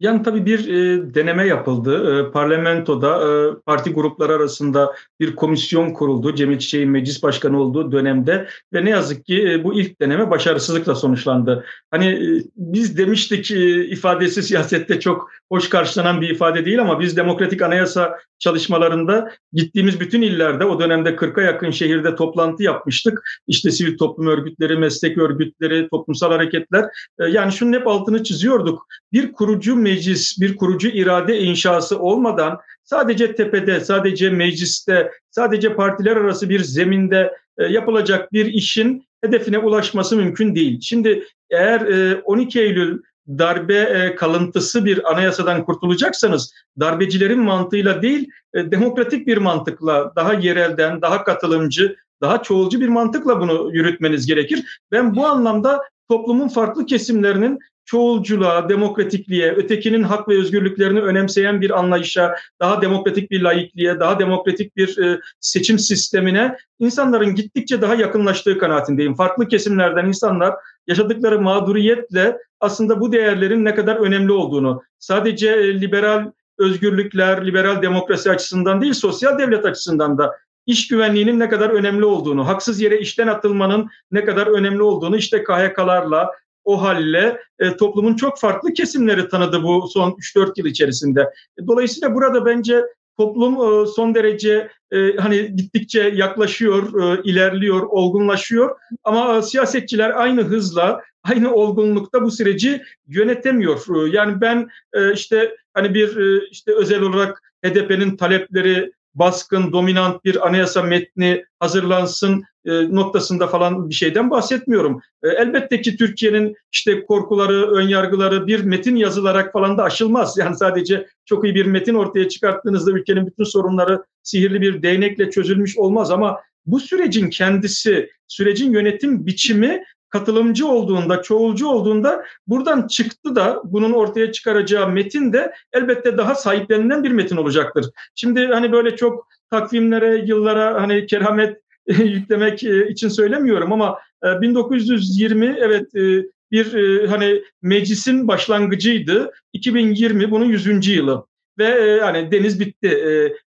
[0.00, 2.20] Yani tabii bir e, deneme yapıldı.
[2.20, 6.34] E, parlamentoda e, parti grupları arasında bir komisyon kuruldu.
[6.34, 10.94] Cemil Çiçek'in meclis başkanı olduğu dönemde ve ne yazık ki e, bu ilk deneme başarısızlıkla
[10.94, 11.64] sonuçlandı.
[11.90, 17.16] Hani e, biz demiştik e, ifadesi siyasette çok hoş karşılanan bir ifade değil ama biz
[17.16, 23.22] demokratik anayasa çalışmalarında gittiğimiz bütün illerde o dönemde 40'a yakın şehirde toplantı yapmıştık.
[23.46, 26.84] İşte sivil toplum örgütleri, meslek örgütleri, toplumsal hareketler.
[27.20, 28.86] E, yani şunun hep altını çiziyorduk.
[29.12, 36.48] Bir kurucu meclis, bir kurucu irade inşası olmadan sadece tepede, sadece mecliste, sadece partiler arası
[36.48, 40.80] bir zeminde e, yapılacak bir işin hedefine ulaşması mümkün değil.
[40.80, 41.80] Şimdi eğer
[42.24, 50.12] 12 Eylül darbe e, kalıntısı bir anayasadan kurtulacaksanız darbecilerin mantığıyla değil e, demokratik bir mantıkla
[50.16, 54.80] daha yerelden, daha katılımcı, daha çoğulcu bir mantıkla bunu yürütmeniz gerekir.
[54.92, 62.34] Ben bu anlamda toplumun farklı kesimlerinin çoğulculuğa, demokratikliğe, ötekinin hak ve özgürlüklerini önemseyen bir anlayışa,
[62.60, 69.14] daha demokratik bir laikliğe, daha demokratik bir e, seçim sistemine insanların gittikçe daha yakınlaştığı kanaatindeyim.
[69.14, 70.54] Farklı kesimlerden insanlar
[70.86, 78.30] yaşadıkları mağduriyetle aslında bu değerlerin ne kadar önemli olduğunu, sadece e, liberal özgürlükler, liberal demokrasi
[78.30, 80.32] açısından değil, sosyal devlet açısından da
[80.66, 85.44] iş güvenliğinin ne kadar önemli olduğunu, haksız yere işten atılmanın ne kadar önemli olduğunu işte
[85.44, 86.30] KHK'larla,
[86.68, 91.30] o halle e, toplumun çok farklı kesimleri tanıdı bu son 3-4 yıl içerisinde.
[91.66, 92.84] Dolayısıyla burada bence
[93.18, 100.42] toplum e, son derece e, hani gittikçe yaklaşıyor, e, ilerliyor, olgunlaşıyor ama e, siyasetçiler aynı
[100.42, 104.06] hızla, aynı olgunlukta bu süreci yönetemiyor.
[104.06, 110.24] E, yani ben e, işte hani bir e, işte özel olarak HDP'nin talepleri baskın, dominant
[110.24, 115.00] bir anayasa metni hazırlansın e, noktasında falan bir şeyden bahsetmiyorum.
[115.22, 120.38] E, elbette ki Türkiye'nin işte korkuları, önyargıları bir metin yazılarak falan da aşılmaz.
[120.38, 125.78] Yani sadece çok iyi bir metin ortaya çıkarttığınızda ülkenin bütün sorunları sihirli bir değnekle çözülmüş
[125.78, 133.62] olmaz ama bu sürecin kendisi, sürecin yönetim biçimi katılımcı olduğunda, çoğulcu olduğunda buradan çıktı da
[133.64, 137.86] bunun ortaya çıkaracağı metin de elbette daha sahiplenilen bir metin olacaktır.
[138.14, 145.56] Şimdi hani böyle çok takvimlere, yıllara hani keramet yüklemek e, için söylemiyorum ama 1920 e,
[145.58, 146.74] evet e, bir
[147.08, 149.32] hani meclisin başlangıcıydı.
[149.52, 150.88] 2020 bunun 100.
[150.88, 151.26] yılı
[151.58, 153.02] ve hani deniz bitti.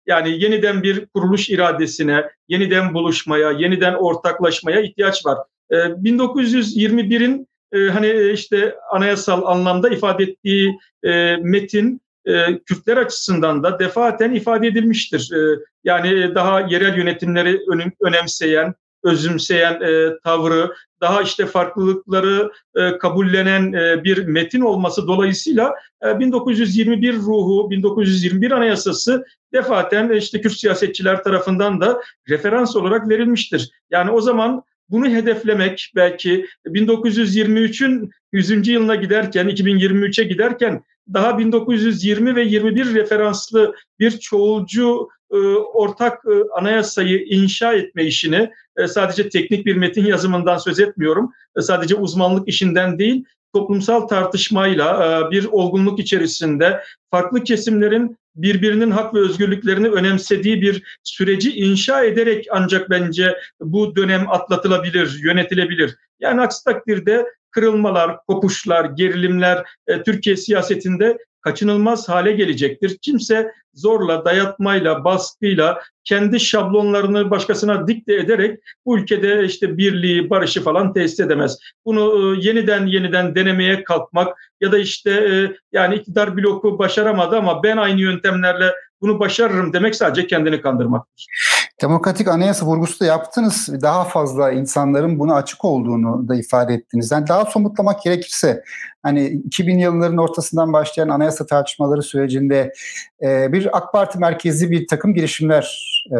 [0.05, 5.37] Yani yeniden bir kuruluş iradesine, yeniden buluşmaya, yeniden ortaklaşmaya ihtiyaç var.
[5.71, 7.47] 1921'in
[7.91, 10.77] hani işte anayasal anlamda ifade ettiği
[11.41, 15.31] metin e, Kürtler açısından da defaten ifade edilmiştir.
[15.33, 23.73] E, yani daha yerel yönetimleri önem, önemseyen, özümseyen e, tavrı, daha işte farklılıkları e, kabullenen
[23.73, 25.73] e, bir metin olması dolayısıyla
[26.05, 33.71] e, 1921 ruhu, 1921 anayasası defaten işte Kürt siyasetçiler tarafından da referans olarak verilmiştir.
[33.91, 38.67] Yani o zaman bunu hedeflemek belki 1923'ün 100.
[38.67, 47.25] yılına giderken, 2023'e giderken daha 1920 ve 21 referanslı bir çoğulcu e, ortak e, anayasayı
[47.25, 51.31] inşa etme işini e, sadece teknik bir metin yazımından söz etmiyorum.
[51.57, 59.13] E, sadece uzmanlık işinden değil, toplumsal tartışmayla e, bir olgunluk içerisinde farklı kesimlerin birbirinin hak
[59.13, 65.95] ve özgürlüklerini önemsediği bir süreci inşa ederek ancak bence bu dönem atlatılabilir, yönetilebilir.
[66.19, 72.97] Yani aksi takdirde kırılmalar, kopuşlar, gerilimler e, Türkiye siyasetinde kaçınılmaz hale gelecektir.
[73.01, 80.93] Kimse zorla, dayatmayla, baskıyla kendi şablonlarını başkasına dikte ederek bu ülkede işte birliği, barışı falan
[80.93, 81.59] tesis edemez.
[81.85, 87.63] Bunu e, yeniden yeniden denemeye kalkmak ya da işte e, yani iktidar bloku başaramadı ama
[87.63, 91.27] ben aynı yöntemlerle bunu başarırım demek sadece kendini kandırmaktır.
[91.81, 93.69] Demokratik anayasa vurgusu da yaptınız.
[93.81, 97.11] Daha fazla insanların buna açık olduğunu da ifade ettiniz.
[97.11, 98.63] Yani daha somutlamak gerekirse
[99.03, 102.73] hani 2000 yılların ortasından başlayan anayasa tartışmaları sürecinde
[103.21, 106.17] e, bir AK Parti merkezi bir takım girişimler e,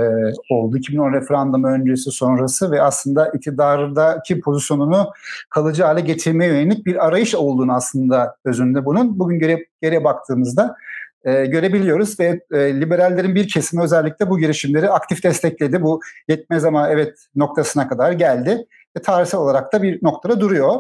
[0.54, 0.78] oldu.
[0.78, 5.12] 2010 referandumu öncesi sonrası ve aslında iktidardaki pozisyonunu
[5.50, 9.20] kalıcı hale getirmeye yönelik bir arayış olduğunu aslında özünde bunun.
[9.20, 10.76] Bugün geri, geriye baktığımızda
[11.26, 15.82] e, görebiliyoruz ve e, liberallerin bir kesimi özellikle bu girişimleri aktif destekledi.
[15.82, 18.66] Bu yetmez ama evet noktasına kadar geldi
[18.98, 20.76] ve tarihsel olarak da bir noktada duruyor.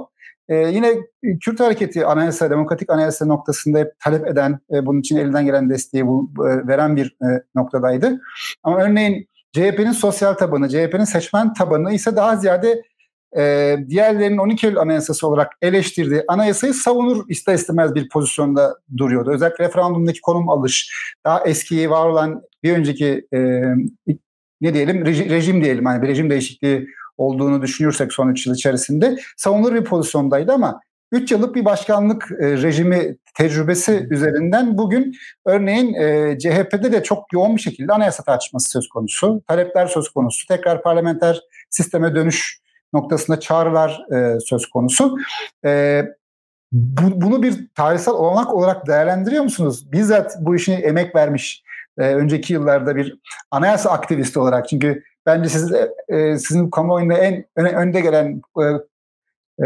[0.49, 0.95] E, yine
[1.41, 6.07] Kürt hareketi anayasa, demokratik anayasa noktasında hep talep eden, e, bunun için elinden gelen desteği
[6.07, 8.21] bu, e, veren bir e, noktadaydı.
[8.63, 12.83] Ama örneğin CHP'nin sosyal tabanı, CHP'nin seçmen tabanı ise daha ziyade
[13.37, 19.31] e, diğerlerinin 12 Eylül Anayasası olarak eleştirdiği anayasayı savunur ister istemez bir pozisyonda duruyordu.
[19.31, 20.93] Özellikle referandumdaki konum alış,
[21.25, 23.61] daha eski var olan bir önceki e,
[24.61, 29.17] ne diyelim rejim, rejim diyelim hani bir rejim değişikliği olduğunu düşünürsek son 3 yıl içerisinde
[29.37, 35.15] savunur bir pozisyondaydı ama 3 yıllık bir başkanlık e, rejimi tecrübesi üzerinden bugün
[35.45, 40.47] örneğin e, CHP'de de çok yoğun bir şekilde anayasa tartışması söz konusu, talepler söz konusu,
[40.47, 42.61] tekrar parlamenter sisteme dönüş
[42.93, 45.17] noktasında çağrılar e, söz konusu.
[45.65, 46.03] E,
[46.71, 49.91] bu, bunu bir tarihsel olanak olarak değerlendiriyor musunuz?
[49.91, 51.63] Bizzat bu işine emek vermiş
[51.97, 53.19] e, önceki yıllarda bir
[53.51, 55.73] anayasa aktivisti olarak çünkü bence siz
[56.07, 58.63] e, sizin kamuoyunda en öne, önde gelen e,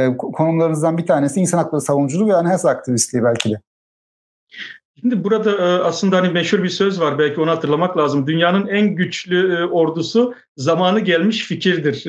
[0.01, 3.61] e, konumlarınızdan bir tanesi insan hakları savunuculuğu ve anayasa aktivistliği belki de.
[5.01, 8.27] Şimdi burada e, aslında hani meşhur bir söz var belki onu hatırlamak lazım.
[8.27, 12.05] Dünyanın en güçlü e, ordusu zamanı gelmiş fikirdir.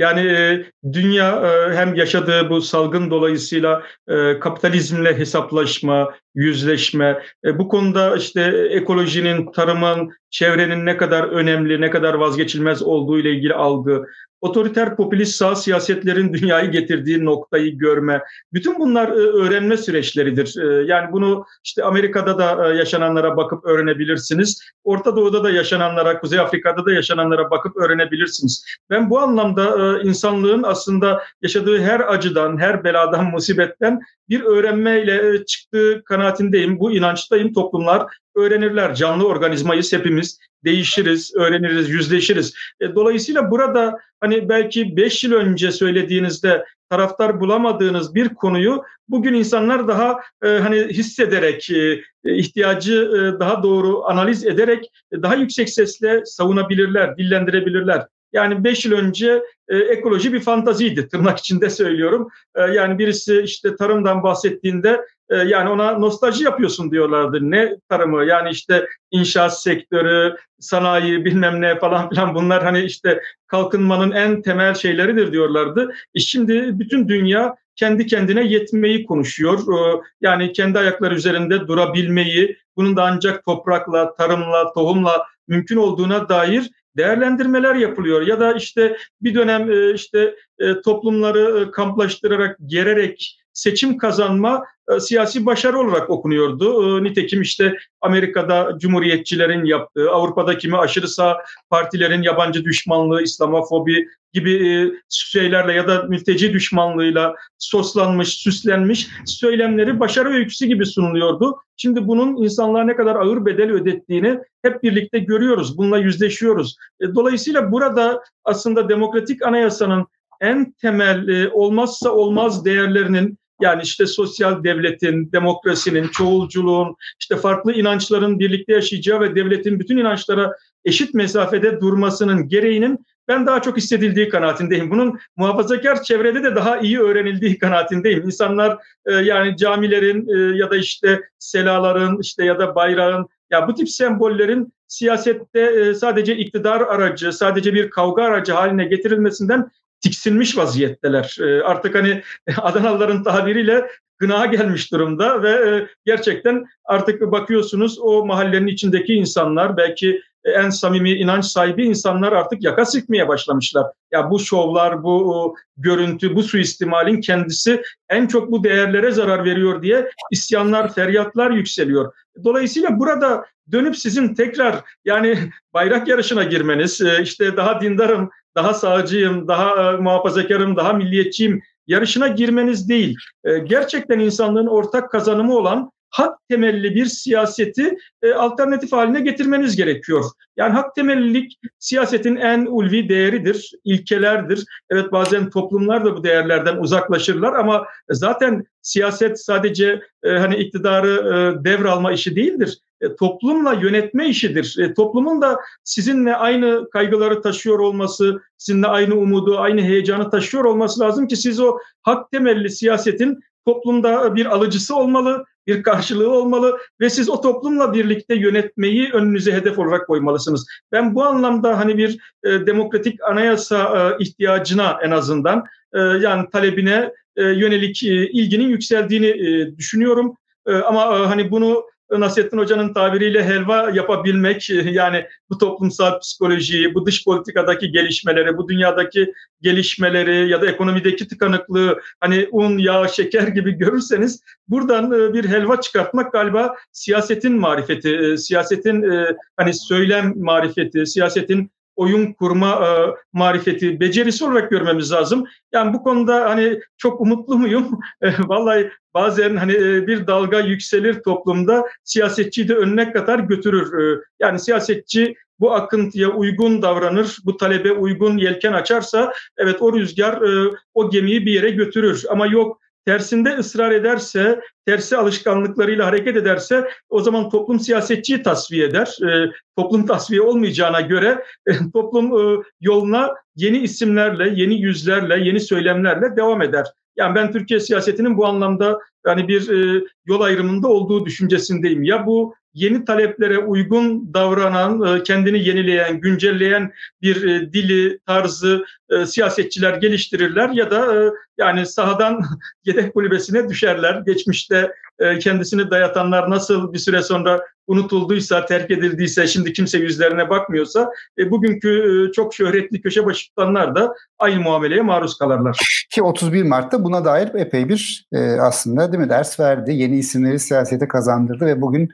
[0.00, 8.16] Yani e, dünya e, hem yaşadığı bu salgın dolayısıyla e, kapitalizmle hesaplaşma, yüzleşme, bu konuda
[8.16, 14.06] işte ekolojinin, tarımın, çevrenin ne kadar önemli, ne kadar vazgeçilmez olduğu ile ilgili algı,
[14.40, 18.22] otoriter popülist sağ siyasetlerin dünyayı getirdiği noktayı görme.
[18.52, 19.08] Bütün bunlar
[19.44, 20.82] öğrenme süreçleridir.
[20.86, 24.62] Yani bunu işte Amerika'da da yaşananlara bakıp öğrenebilirsiniz.
[24.84, 28.64] Orta Doğu'da da yaşananlara, Kuzey Afrika'da da yaşananlara bakıp öğrenebilirsiniz.
[28.90, 36.80] Ben bu anlamda insanlığın aslında yaşadığı her acıdan, her beladan, musibetten bir öğrenmeyle çıktığı kanaatindeyim.
[36.80, 37.52] Bu inançtayım.
[37.52, 38.94] Toplumlar öğrenirler.
[38.94, 40.38] Canlı organizmayız hepimiz.
[40.64, 42.54] Değişiriz, öğreniriz, yüzleşiriz.
[42.94, 50.20] Dolayısıyla burada hani belki 5 yıl önce söylediğinizde taraftar bulamadığınız bir konuyu bugün insanlar daha
[50.44, 57.16] e, hani hissederek e, ihtiyacı e, daha doğru analiz ederek e, daha yüksek sesle savunabilirler,
[57.16, 58.06] dillendirebilirler.
[58.32, 62.28] Yani 5 yıl önce e, ekoloji bir fantaziydi tırnak içinde söylüyorum.
[62.54, 67.50] E, yani birisi işte tarımdan bahsettiğinde e, yani ona nostalji yapıyorsun diyorlardı.
[67.50, 74.10] Ne tarımı yani işte inşaat sektörü, sanayi bilmem ne falan filan bunlar hani işte kalkınmanın
[74.10, 75.94] en temel şeyleridir diyorlardı.
[76.14, 79.58] E şimdi bütün dünya kendi kendine yetmeyi konuşuyor.
[79.58, 86.70] E, yani kendi ayakları üzerinde durabilmeyi, bunun da ancak toprakla, tarımla, tohumla mümkün olduğuna dair
[86.96, 93.98] değerlendirmeler yapılıyor ya da işte bir dönem e, işte e, toplumları e, kamplaştırarak gererek seçim
[93.98, 96.98] kazanma e, siyasi başarı olarak okunuyordu.
[96.98, 101.38] E, nitekim işte Amerika'da cumhuriyetçilerin yaptığı, Avrupa'da kimi aşırı sağ
[101.70, 104.72] partilerin yabancı düşmanlığı, İslamofobi gibi e,
[105.08, 111.56] şeylerle ya da mülteci düşmanlığıyla soslanmış, süslenmiş söylemleri başarı öyküsü gibi sunuluyordu.
[111.76, 115.78] Şimdi bunun insanlığa ne kadar ağır bedel ödettiğini hep birlikte görüyoruz.
[115.78, 116.76] Bununla yüzleşiyoruz.
[117.14, 120.06] Dolayısıyla burada aslında demokratik anayasanın
[120.40, 128.72] en temel olmazsa olmaz değerlerinin yani işte sosyal devletin, demokrasinin, çoğulculuğun, işte farklı inançların birlikte
[128.72, 130.52] yaşayacağı ve devletin bütün inançlara
[130.84, 134.90] eşit mesafede durmasının gereğinin ben daha çok hissedildiği kanaatindeyim.
[134.90, 138.22] Bunun muhafazakar çevrede de daha iyi öğrenildiği kanaatindeyim.
[138.22, 143.74] İnsanlar e, yani camilerin e, ya da işte selaların işte ya da bayrağın ya bu
[143.74, 151.36] tip sembollerin siyasette e, sadece iktidar aracı, sadece bir kavga aracı haline getirilmesinden tiksinmiş vaziyetteler.
[151.40, 152.22] E, artık hani
[152.56, 153.86] Adanalıların tabiriyle
[154.18, 161.10] gına gelmiş durumda ve e, gerçekten artık bakıyorsunuz o mahallenin içindeki insanlar belki en samimi
[161.10, 163.86] inanç sahibi insanlar artık yaka sıkmaya başlamışlar.
[164.12, 170.10] Ya bu şovlar, bu görüntü, bu suistimalin kendisi en çok bu değerlere zarar veriyor diye
[170.30, 172.12] isyanlar, feryatlar yükseliyor.
[172.44, 175.38] Dolayısıyla burada dönüp sizin tekrar yani
[175.74, 182.28] bayrak yarışına girmeniz, e, işte daha dindarım, daha sağcıyım, daha e, muhafazakarım, daha milliyetçiyim yarışına
[182.28, 183.16] girmeniz değil.
[183.44, 190.24] E, gerçekten insanlığın ortak kazanımı olan hak temelli bir siyaseti e, alternatif haline getirmeniz gerekiyor.
[190.56, 194.64] Yani hak temellilik siyasetin en ulvi değeridir, ilkelerdir.
[194.90, 201.64] Evet bazen toplumlar da bu değerlerden uzaklaşırlar ama zaten siyaset sadece e, hani iktidarı e,
[201.64, 202.78] devralma işi değildir.
[203.00, 204.76] E, toplumla yönetme işidir.
[204.78, 211.00] E, toplumun da sizinle aynı kaygıları taşıyor olması, sizinle aynı umudu, aynı heyecanı taşıyor olması
[211.00, 217.10] lazım ki siz o hak temelli siyasetin toplumda bir alıcısı olmalı, bir karşılığı olmalı ve
[217.10, 220.66] siz o toplumla birlikte yönetmeyi önünüze hedef olarak koymalısınız.
[220.92, 227.12] Ben bu anlamda hani bir e, demokratik anayasa e, ihtiyacına en azından e, yani talebine
[227.36, 230.36] e, yönelik e, ilginin yükseldiğini e, düşünüyorum.
[230.66, 237.06] E, ama e, hani bunu Nasrettin Hoca'nın tabiriyle helva yapabilmek yani bu toplumsal psikolojiyi, bu
[237.06, 243.72] dış politikadaki gelişmeleri, bu dünyadaki gelişmeleri ya da ekonomideki tıkanıklığı hani un, yağ, şeker gibi
[243.72, 251.06] görürseniz buradan e, bir helva çıkartmak galiba siyasetin marifeti, e, siyasetin e, hani söylem marifeti,
[251.06, 251.70] siyasetin
[252.00, 252.88] oyun kurma e,
[253.32, 255.46] marifeti, becerisi olarak görmemiz lazım.
[255.72, 258.00] Yani bu konuda hani çok umutlu muyum?
[258.22, 264.02] E, vallahi bazen hani e, bir dalga yükselir toplumda siyasetçiyi de önüne kadar götürür.
[264.02, 270.42] E, yani siyasetçi bu akıntıya uygun davranır, bu talebe uygun yelken açarsa evet o rüzgar
[270.42, 272.24] e, o gemiyi bir yere götürür.
[272.30, 279.18] Ama yok tersinde ısrar ederse, tersi alışkanlıklarıyla hareket ederse o zaman toplum siyasetçiyi tasfiye eder.
[279.22, 286.36] E, toplum tasfiye olmayacağına göre e, toplum e, yoluna yeni isimlerle, yeni yüzlerle, yeni söylemlerle
[286.36, 286.86] devam eder.
[287.16, 292.02] Yani ben Türkiye siyasetinin bu anlamda yani bir e, yol ayrımında olduğu düşüncesindeyim.
[292.02, 296.92] Ya bu yeni taleplere uygun davranan, e, kendini yenileyen, güncelleyen
[297.22, 302.42] bir e, dili, tarzı e, siyasetçiler geliştirirler ya da yani sahadan
[302.84, 304.22] yedek kulübesine düşerler.
[304.26, 304.92] Geçmişte
[305.40, 311.10] kendisini dayatanlar nasıl bir süre sonra unutulduysa, terk edildiyse, şimdi kimse yüzlerine bakmıyorsa
[311.50, 315.78] bugünkü çok şöhretli köşe başı tutanlar da aynı muameleye maruz kalırlar.
[316.10, 318.26] Ki 31 Mart'ta buna dair epey bir
[318.60, 319.92] aslında değil mi ders verdi.
[319.92, 322.10] Yeni isimleri siyasete kazandırdı ve bugün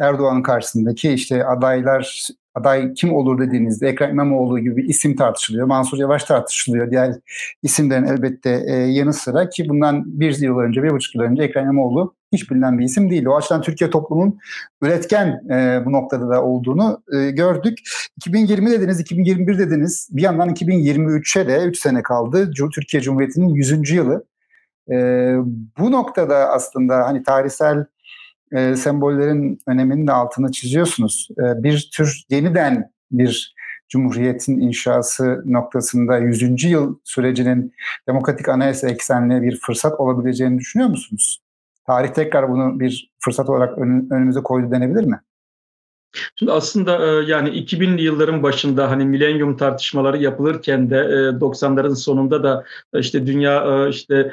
[0.00, 5.66] Erdoğan'ın karşısındaki işte adaylar aday kim olur dediğinizde Ekrem İmamoğlu gibi bir isim tartışılıyor.
[5.66, 6.90] Mansur Yavaş tartışılıyor.
[6.90, 7.14] Diğer
[7.62, 11.64] isimlerin elbette e, yanı sıra ki bundan bir yıl önce, bir buçuk yıl önce Ekrem
[11.64, 13.26] İmamoğlu hiç bilinen bir isim değil.
[13.26, 14.38] O açıdan Türkiye toplumun
[14.82, 17.78] üretken e, bu noktada da olduğunu e, gördük.
[18.16, 20.08] 2020 dediniz, 2021 dediniz.
[20.12, 22.50] Bir yandan 2023'e de 3 sene kaldı.
[22.74, 23.90] Türkiye Cumhuriyeti'nin 100.
[23.90, 24.24] yılı.
[24.90, 24.94] E,
[25.78, 27.84] bu noktada aslında hani tarihsel
[28.52, 31.28] e, sembollerin önemini de altını çiziyorsunuz.
[31.38, 33.54] E, bir tür yeniden bir
[33.88, 36.64] Cumhuriyet'in inşası noktasında 100.
[36.64, 37.72] yıl sürecinin
[38.08, 41.42] demokratik anayasa eksenli bir fırsat olabileceğini düşünüyor musunuz?
[41.86, 45.20] Tarih tekrar bunu bir fırsat olarak önümüze koydu denebilir mi?
[46.36, 50.96] Şimdi aslında e, yani 2000'li yılların başında hani milenyum tartışmaları yapılırken de
[51.40, 54.32] 90'ların sonunda da işte dünya işte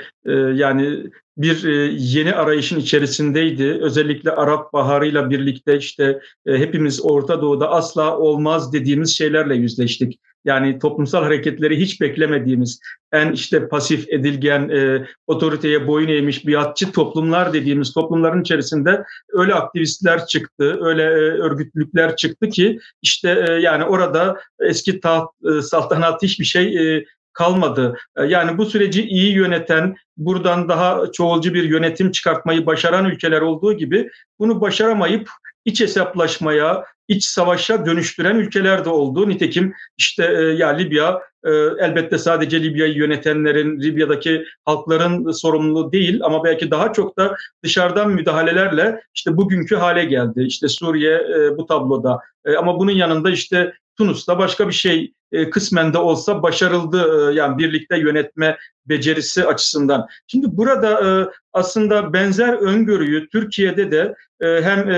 [0.53, 1.03] yani
[1.37, 3.77] bir e, yeni arayışın içerisindeydi.
[3.81, 10.19] Özellikle Arap Baharı'yla birlikte işte e, hepimiz Orta Doğu'da asla olmaz dediğimiz şeylerle yüzleştik.
[10.45, 12.79] Yani toplumsal hareketleri hiç beklemediğimiz,
[13.13, 20.25] en işte pasif, edilgen, e, otoriteye boyun eğmiş, biatçı toplumlar dediğimiz toplumların içerisinde öyle aktivistler
[20.25, 26.45] çıktı, öyle e, örgütlülükler çıktı ki işte e, yani orada eski taht, e, saltanat hiçbir
[26.45, 27.97] şey e, kalmadı.
[28.17, 33.73] E, yani bu süreci iyi yöneten, buradan daha çoğulcu bir yönetim çıkartmayı başaran ülkeler olduğu
[33.73, 35.29] gibi bunu başaramayıp
[35.65, 39.29] iç hesaplaşmaya, iç savaşa dönüştüren ülkeler de oldu.
[39.29, 46.43] Nitekim işte e, ya Libya e, elbette sadece Libya'yı yönetenlerin, Libya'daki halkların sorumluluğu değil ama
[46.43, 50.43] belki daha çok da dışarıdan müdahalelerle işte bugünkü hale geldi.
[50.47, 55.49] İşte Suriye e, bu tabloda e, ama bunun yanında işte Tunus'ta başka bir şey e,
[55.49, 60.07] kısmen de olsa başarıldı e, yani birlikte yönetme becerisi açısından.
[60.27, 61.09] Şimdi burada e,
[61.53, 64.89] aslında benzer öngörüyü Türkiye'de de e, hem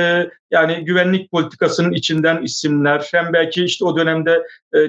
[0.51, 4.43] yani güvenlik politikasının içinden isimler hem belki işte o dönemde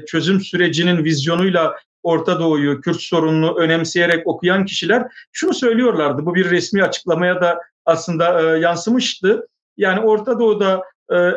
[0.07, 6.27] çözüm sürecinin vizyonuyla Orta Doğu'yu, Kürt sorununu önemseyerek okuyan kişiler şunu söylüyorlardı.
[6.27, 9.49] Bu bir resmi açıklamaya da aslında yansımıştı.
[9.77, 10.83] Yani Orta Doğu'da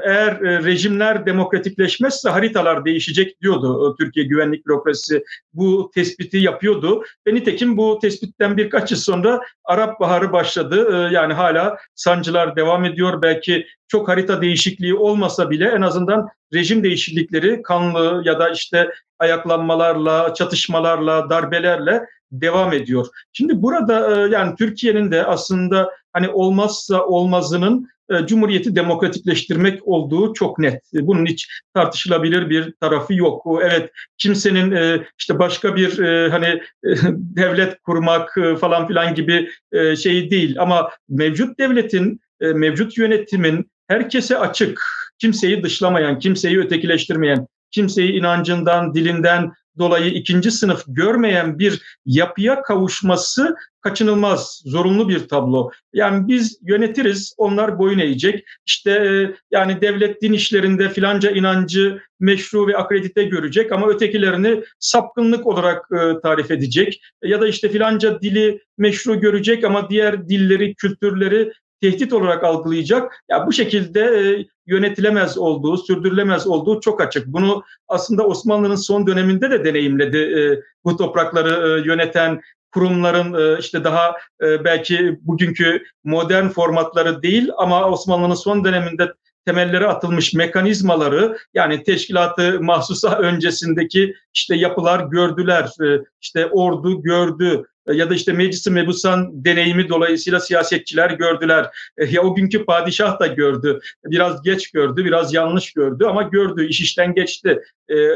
[0.04, 5.24] eğer e, rejimler demokratikleşmezse haritalar değişecek diyordu e, Türkiye Güvenlik Bürokrasisi.
[5.54, 10.90] Bu tespiti yapıyordu ve nitekim bu tespitten birkaç yıl sonra Arap Baharı başladı.
[10.92, 13.22] Ee, yani hala sancılar devam ediyor.
[13.22, 20.34] Belki çok harita değişikliği olmasa bile en azından rejim değişiklikleri kanlı ya da işte ayaklanmalarla,
[20.34, 23.08] çatışmalarla, darbelerle devam ediyor.
[23.34, 27.90] Şimdi burada e, yani Türkiye'nin de aslında hani olmazsa olmazının
[28.28, 30.82] Cumhuriyeti demokratikleştirmek olduğu çok net.
[30.94, 33.46] Bunun hiç tartışılabilir bir tarafı yok.
[33.64, 36.62] Evet kimsenin e, işte başka bir e, hani
[37.14, 39.50] devlet kurmak falan filan gibi
[39.98, 44.82] şey değil ama mevcut devletin, mevcut yönetimin herkese açık,
[45.20, 54.62] kimseyi dışlamayan, kimseyi ötekileştirmeyen, kimseyi inancından, dilinden dolayı ikinci sınıf görmeyen bir yapıya kavuşması kaçınılmaz,
[54.66, 55.70] zorunlu bir tablo.
[55.94, 58.46] Yani biz yönetiriz, onlar boyun eğecek.
[58.66, 65.48] İşte e, yani devlet din işlerinde filanca inancı meşru ve akredite görecek ama ötekilerini sapkınlık
[65.48, 67.02] olarak e, tarif edecek.
[67.24, 71.52] Ya da işte filanca dili meşru görecek ama diğer dilleri, kültürleri
[71.82, 73.24] tehdit olarak algılayacak.
[73.30, 77.28] Ya bu şekilde e, yönetilemez olduğu, sürdürülemez olduğu çok açık.
[77.28, 80.18] Bunu aslında Osmanlı'nın son döneminde de deneyimledi.
[80.18, 80.42] E,
[80.86, 82.42] bu toprakları e, yöneten
[82.72, 89.14] kurumların e, işte daha e, belki bugünkü modern formatları değil ama Osmanlı'nın son döneminde
[89.46, 95.64] temelleri atılmış mekanizmaları yani teşkilatı mahsusa öncesindeki işte yapılar gördüler.
[95.64, 101.70] E, işte ordu gördü, ya da işte meclisi mebusan deneyimi dolayısıyla siyasetçiler gördüler.
[102.10, 103.80] Ya o günkü padişah da gördü.
[104.06, 106.66] Biraz geç gördü, biraz yanlış gördü ama gördü.
[106.66, 107.62] iş işten geçti.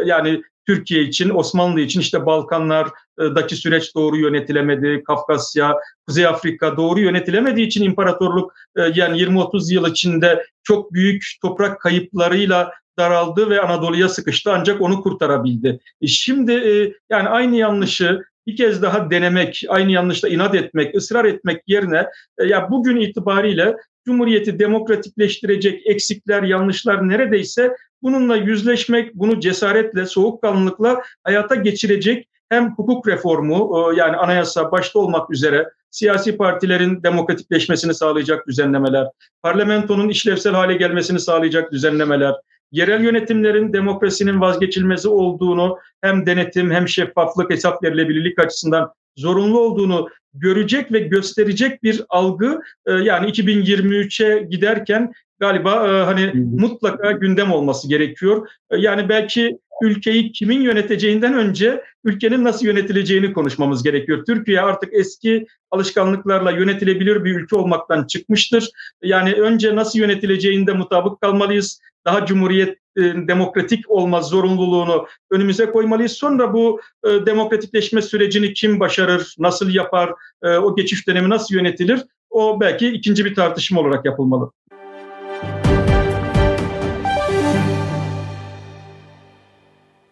[0.06, 5.04] Yani Türkiye için, Osmanlı için işte Balkanlardaki süreç doğru yönetilemedi.
[5.08, 5.76] Kafkasya,
[6.08, 12.72] Kuzey Afrika doğru yönetilemediği için imparatorluk e, yani 20-30 yıl içinde çok büyük toprak kayıplarıyla
[13.00, 15.80] daraldı ve Anadolu'ya sıkıştı ancak onu kurtarabildi.
[16.02, 21.26] E, şimdi e, yani aynı yanlışı bir kez daha denemek, aynı yanlışla inat etmek, ısrar
[21.26, 22.08] etmek yerine
[22.46, 32.28] ya bugün itibariyle Cumhuriyeti demokratikleştirecek eksikler, yanlışlar neredeyse bununla yüzleşmek, bunu cesaretle, soğukkanlılıkla hayata geçirecek
[32.50, 33.56] hem hukuk reformu
[33.94, 39.08] e, yani anayasa başta olmak üzere siyasi partilerin demokratikleşmesini sağlayacak düzenlemeler,
[39.42, 42.36] parlamentonun işlevsel hale gelmesini sağlayacak düzenlemeler,
[42.72, 50.92] yerel yönetimlerin demokrasinin vazgeçilmezi olduğunu hem denetim hem şeffaflık hesap verilebilirlik açısından zorunlu olduğunu görecek
[50.92, 58.48] ve gösterecek bir algı e, yani 2023'e giderken galiba e, hani mutlaka gündem olması gerekiyor.
[58.72, 64.26] E, yani belki ülkeyi kimin yöneteceğinden önce ülkenin nasıl yönetileceğini konuşmamız gerekiyor.
[64.26, 68.70] Türkiye artık eski alışkanlıklarla yönetilebilir bir ülke olmaktan çıkmıştır.
[69.04, 71.80] Yani önce nasıl yönetileceğinde mutabık kalmalıyız.
[72.06, 76.12] Daha cumhuriyet e, demokratik olma zorunluluğunu önümüze koymalıyız.
[76.12, 80.14] Sonra bu e, demokratikleşme sürecini kim başarır, nasıl yapar,
[80.44, 82.02] e, o geçiş dönemi nasıl yönetilir?
[82.30, 84.52] O belki ikinci bir tartışma olarak yapılmalı.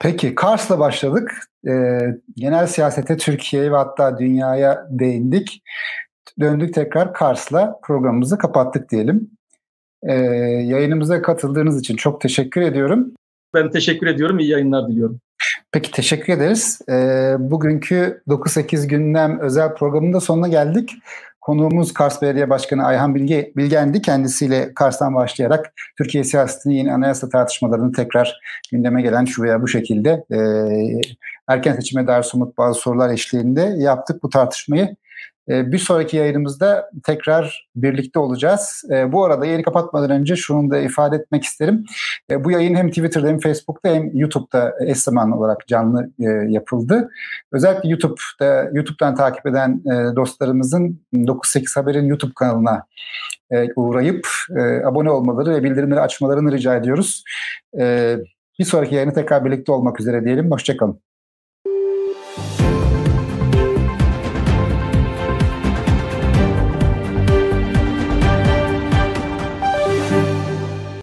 [0.04, 1.32] Peki Kars'la başladık.
[1.68, 1.99] Ee,
[2.36, 5.64] genel siyasete Türkiye'ye ve hatta dünyaya değindik.
[6.39, 9.32] Döndük tekrar Kars'la programımızı kapattık diyelim.
[10.04, 10.14] Ee,
[10.64, 13.12] yayınımıza katıldığınız için çok teşekkür ediyorum.
[13.54, 14.39] Ben teşekkür ediyorum.
[14.39, 15.20] İyi yayınlar diliyorum.
[15.72, 16.82] Peki teşekkür ederiz.
[16.89, 20.93] Ee, bugünkü 9-8 gündem özel programında sonuna geldik.
[21.45, 24.01] Konuğumuz Kars Belediye Başkanı Ayhan Bilge, Bilgendi.
[24.01, 28.39] Kendisiyle Kars'tan başlayarak Türkiye siyasetinin yeni anayasa tartışmalarını tekrar
[28.71, 30.37] gündeme gelen şu veya bu şekilde e,
[31.47, 34.95] erken seçime dair somut bazı sorular eşliğinde yaptık bu tartışmayı.
[35.49, 38.83] Ee, bir sonraki yayınımızda tekrar birlikte olacağız.
[38.91, 41.85] Ee, bu arada yayını kapatmadan önce şunu da ifade etmek isterim.
[42.31, 47.09] Ee, bu yayın hem Twitter'da hem Facebook'ta hem YouTube'da eş zamanlı olarak canlı e, yapıldı.
[47.51, 52.83] Özellikle YouTube'da YouTube'dan takip eden e, dostlarımızın 98 Haber'in YouTube kanalına
[53.51, 54.27] e, uğrayıp
[54.85, 57.23] abone olmaları ve bildirimleri açmalarını rica ediyoruz.
[58.59, 60.51] Bir sonraki yayını tekrar birlikte olmak üzere diyelim.
[60.51, 60.99] Hoşçakalın.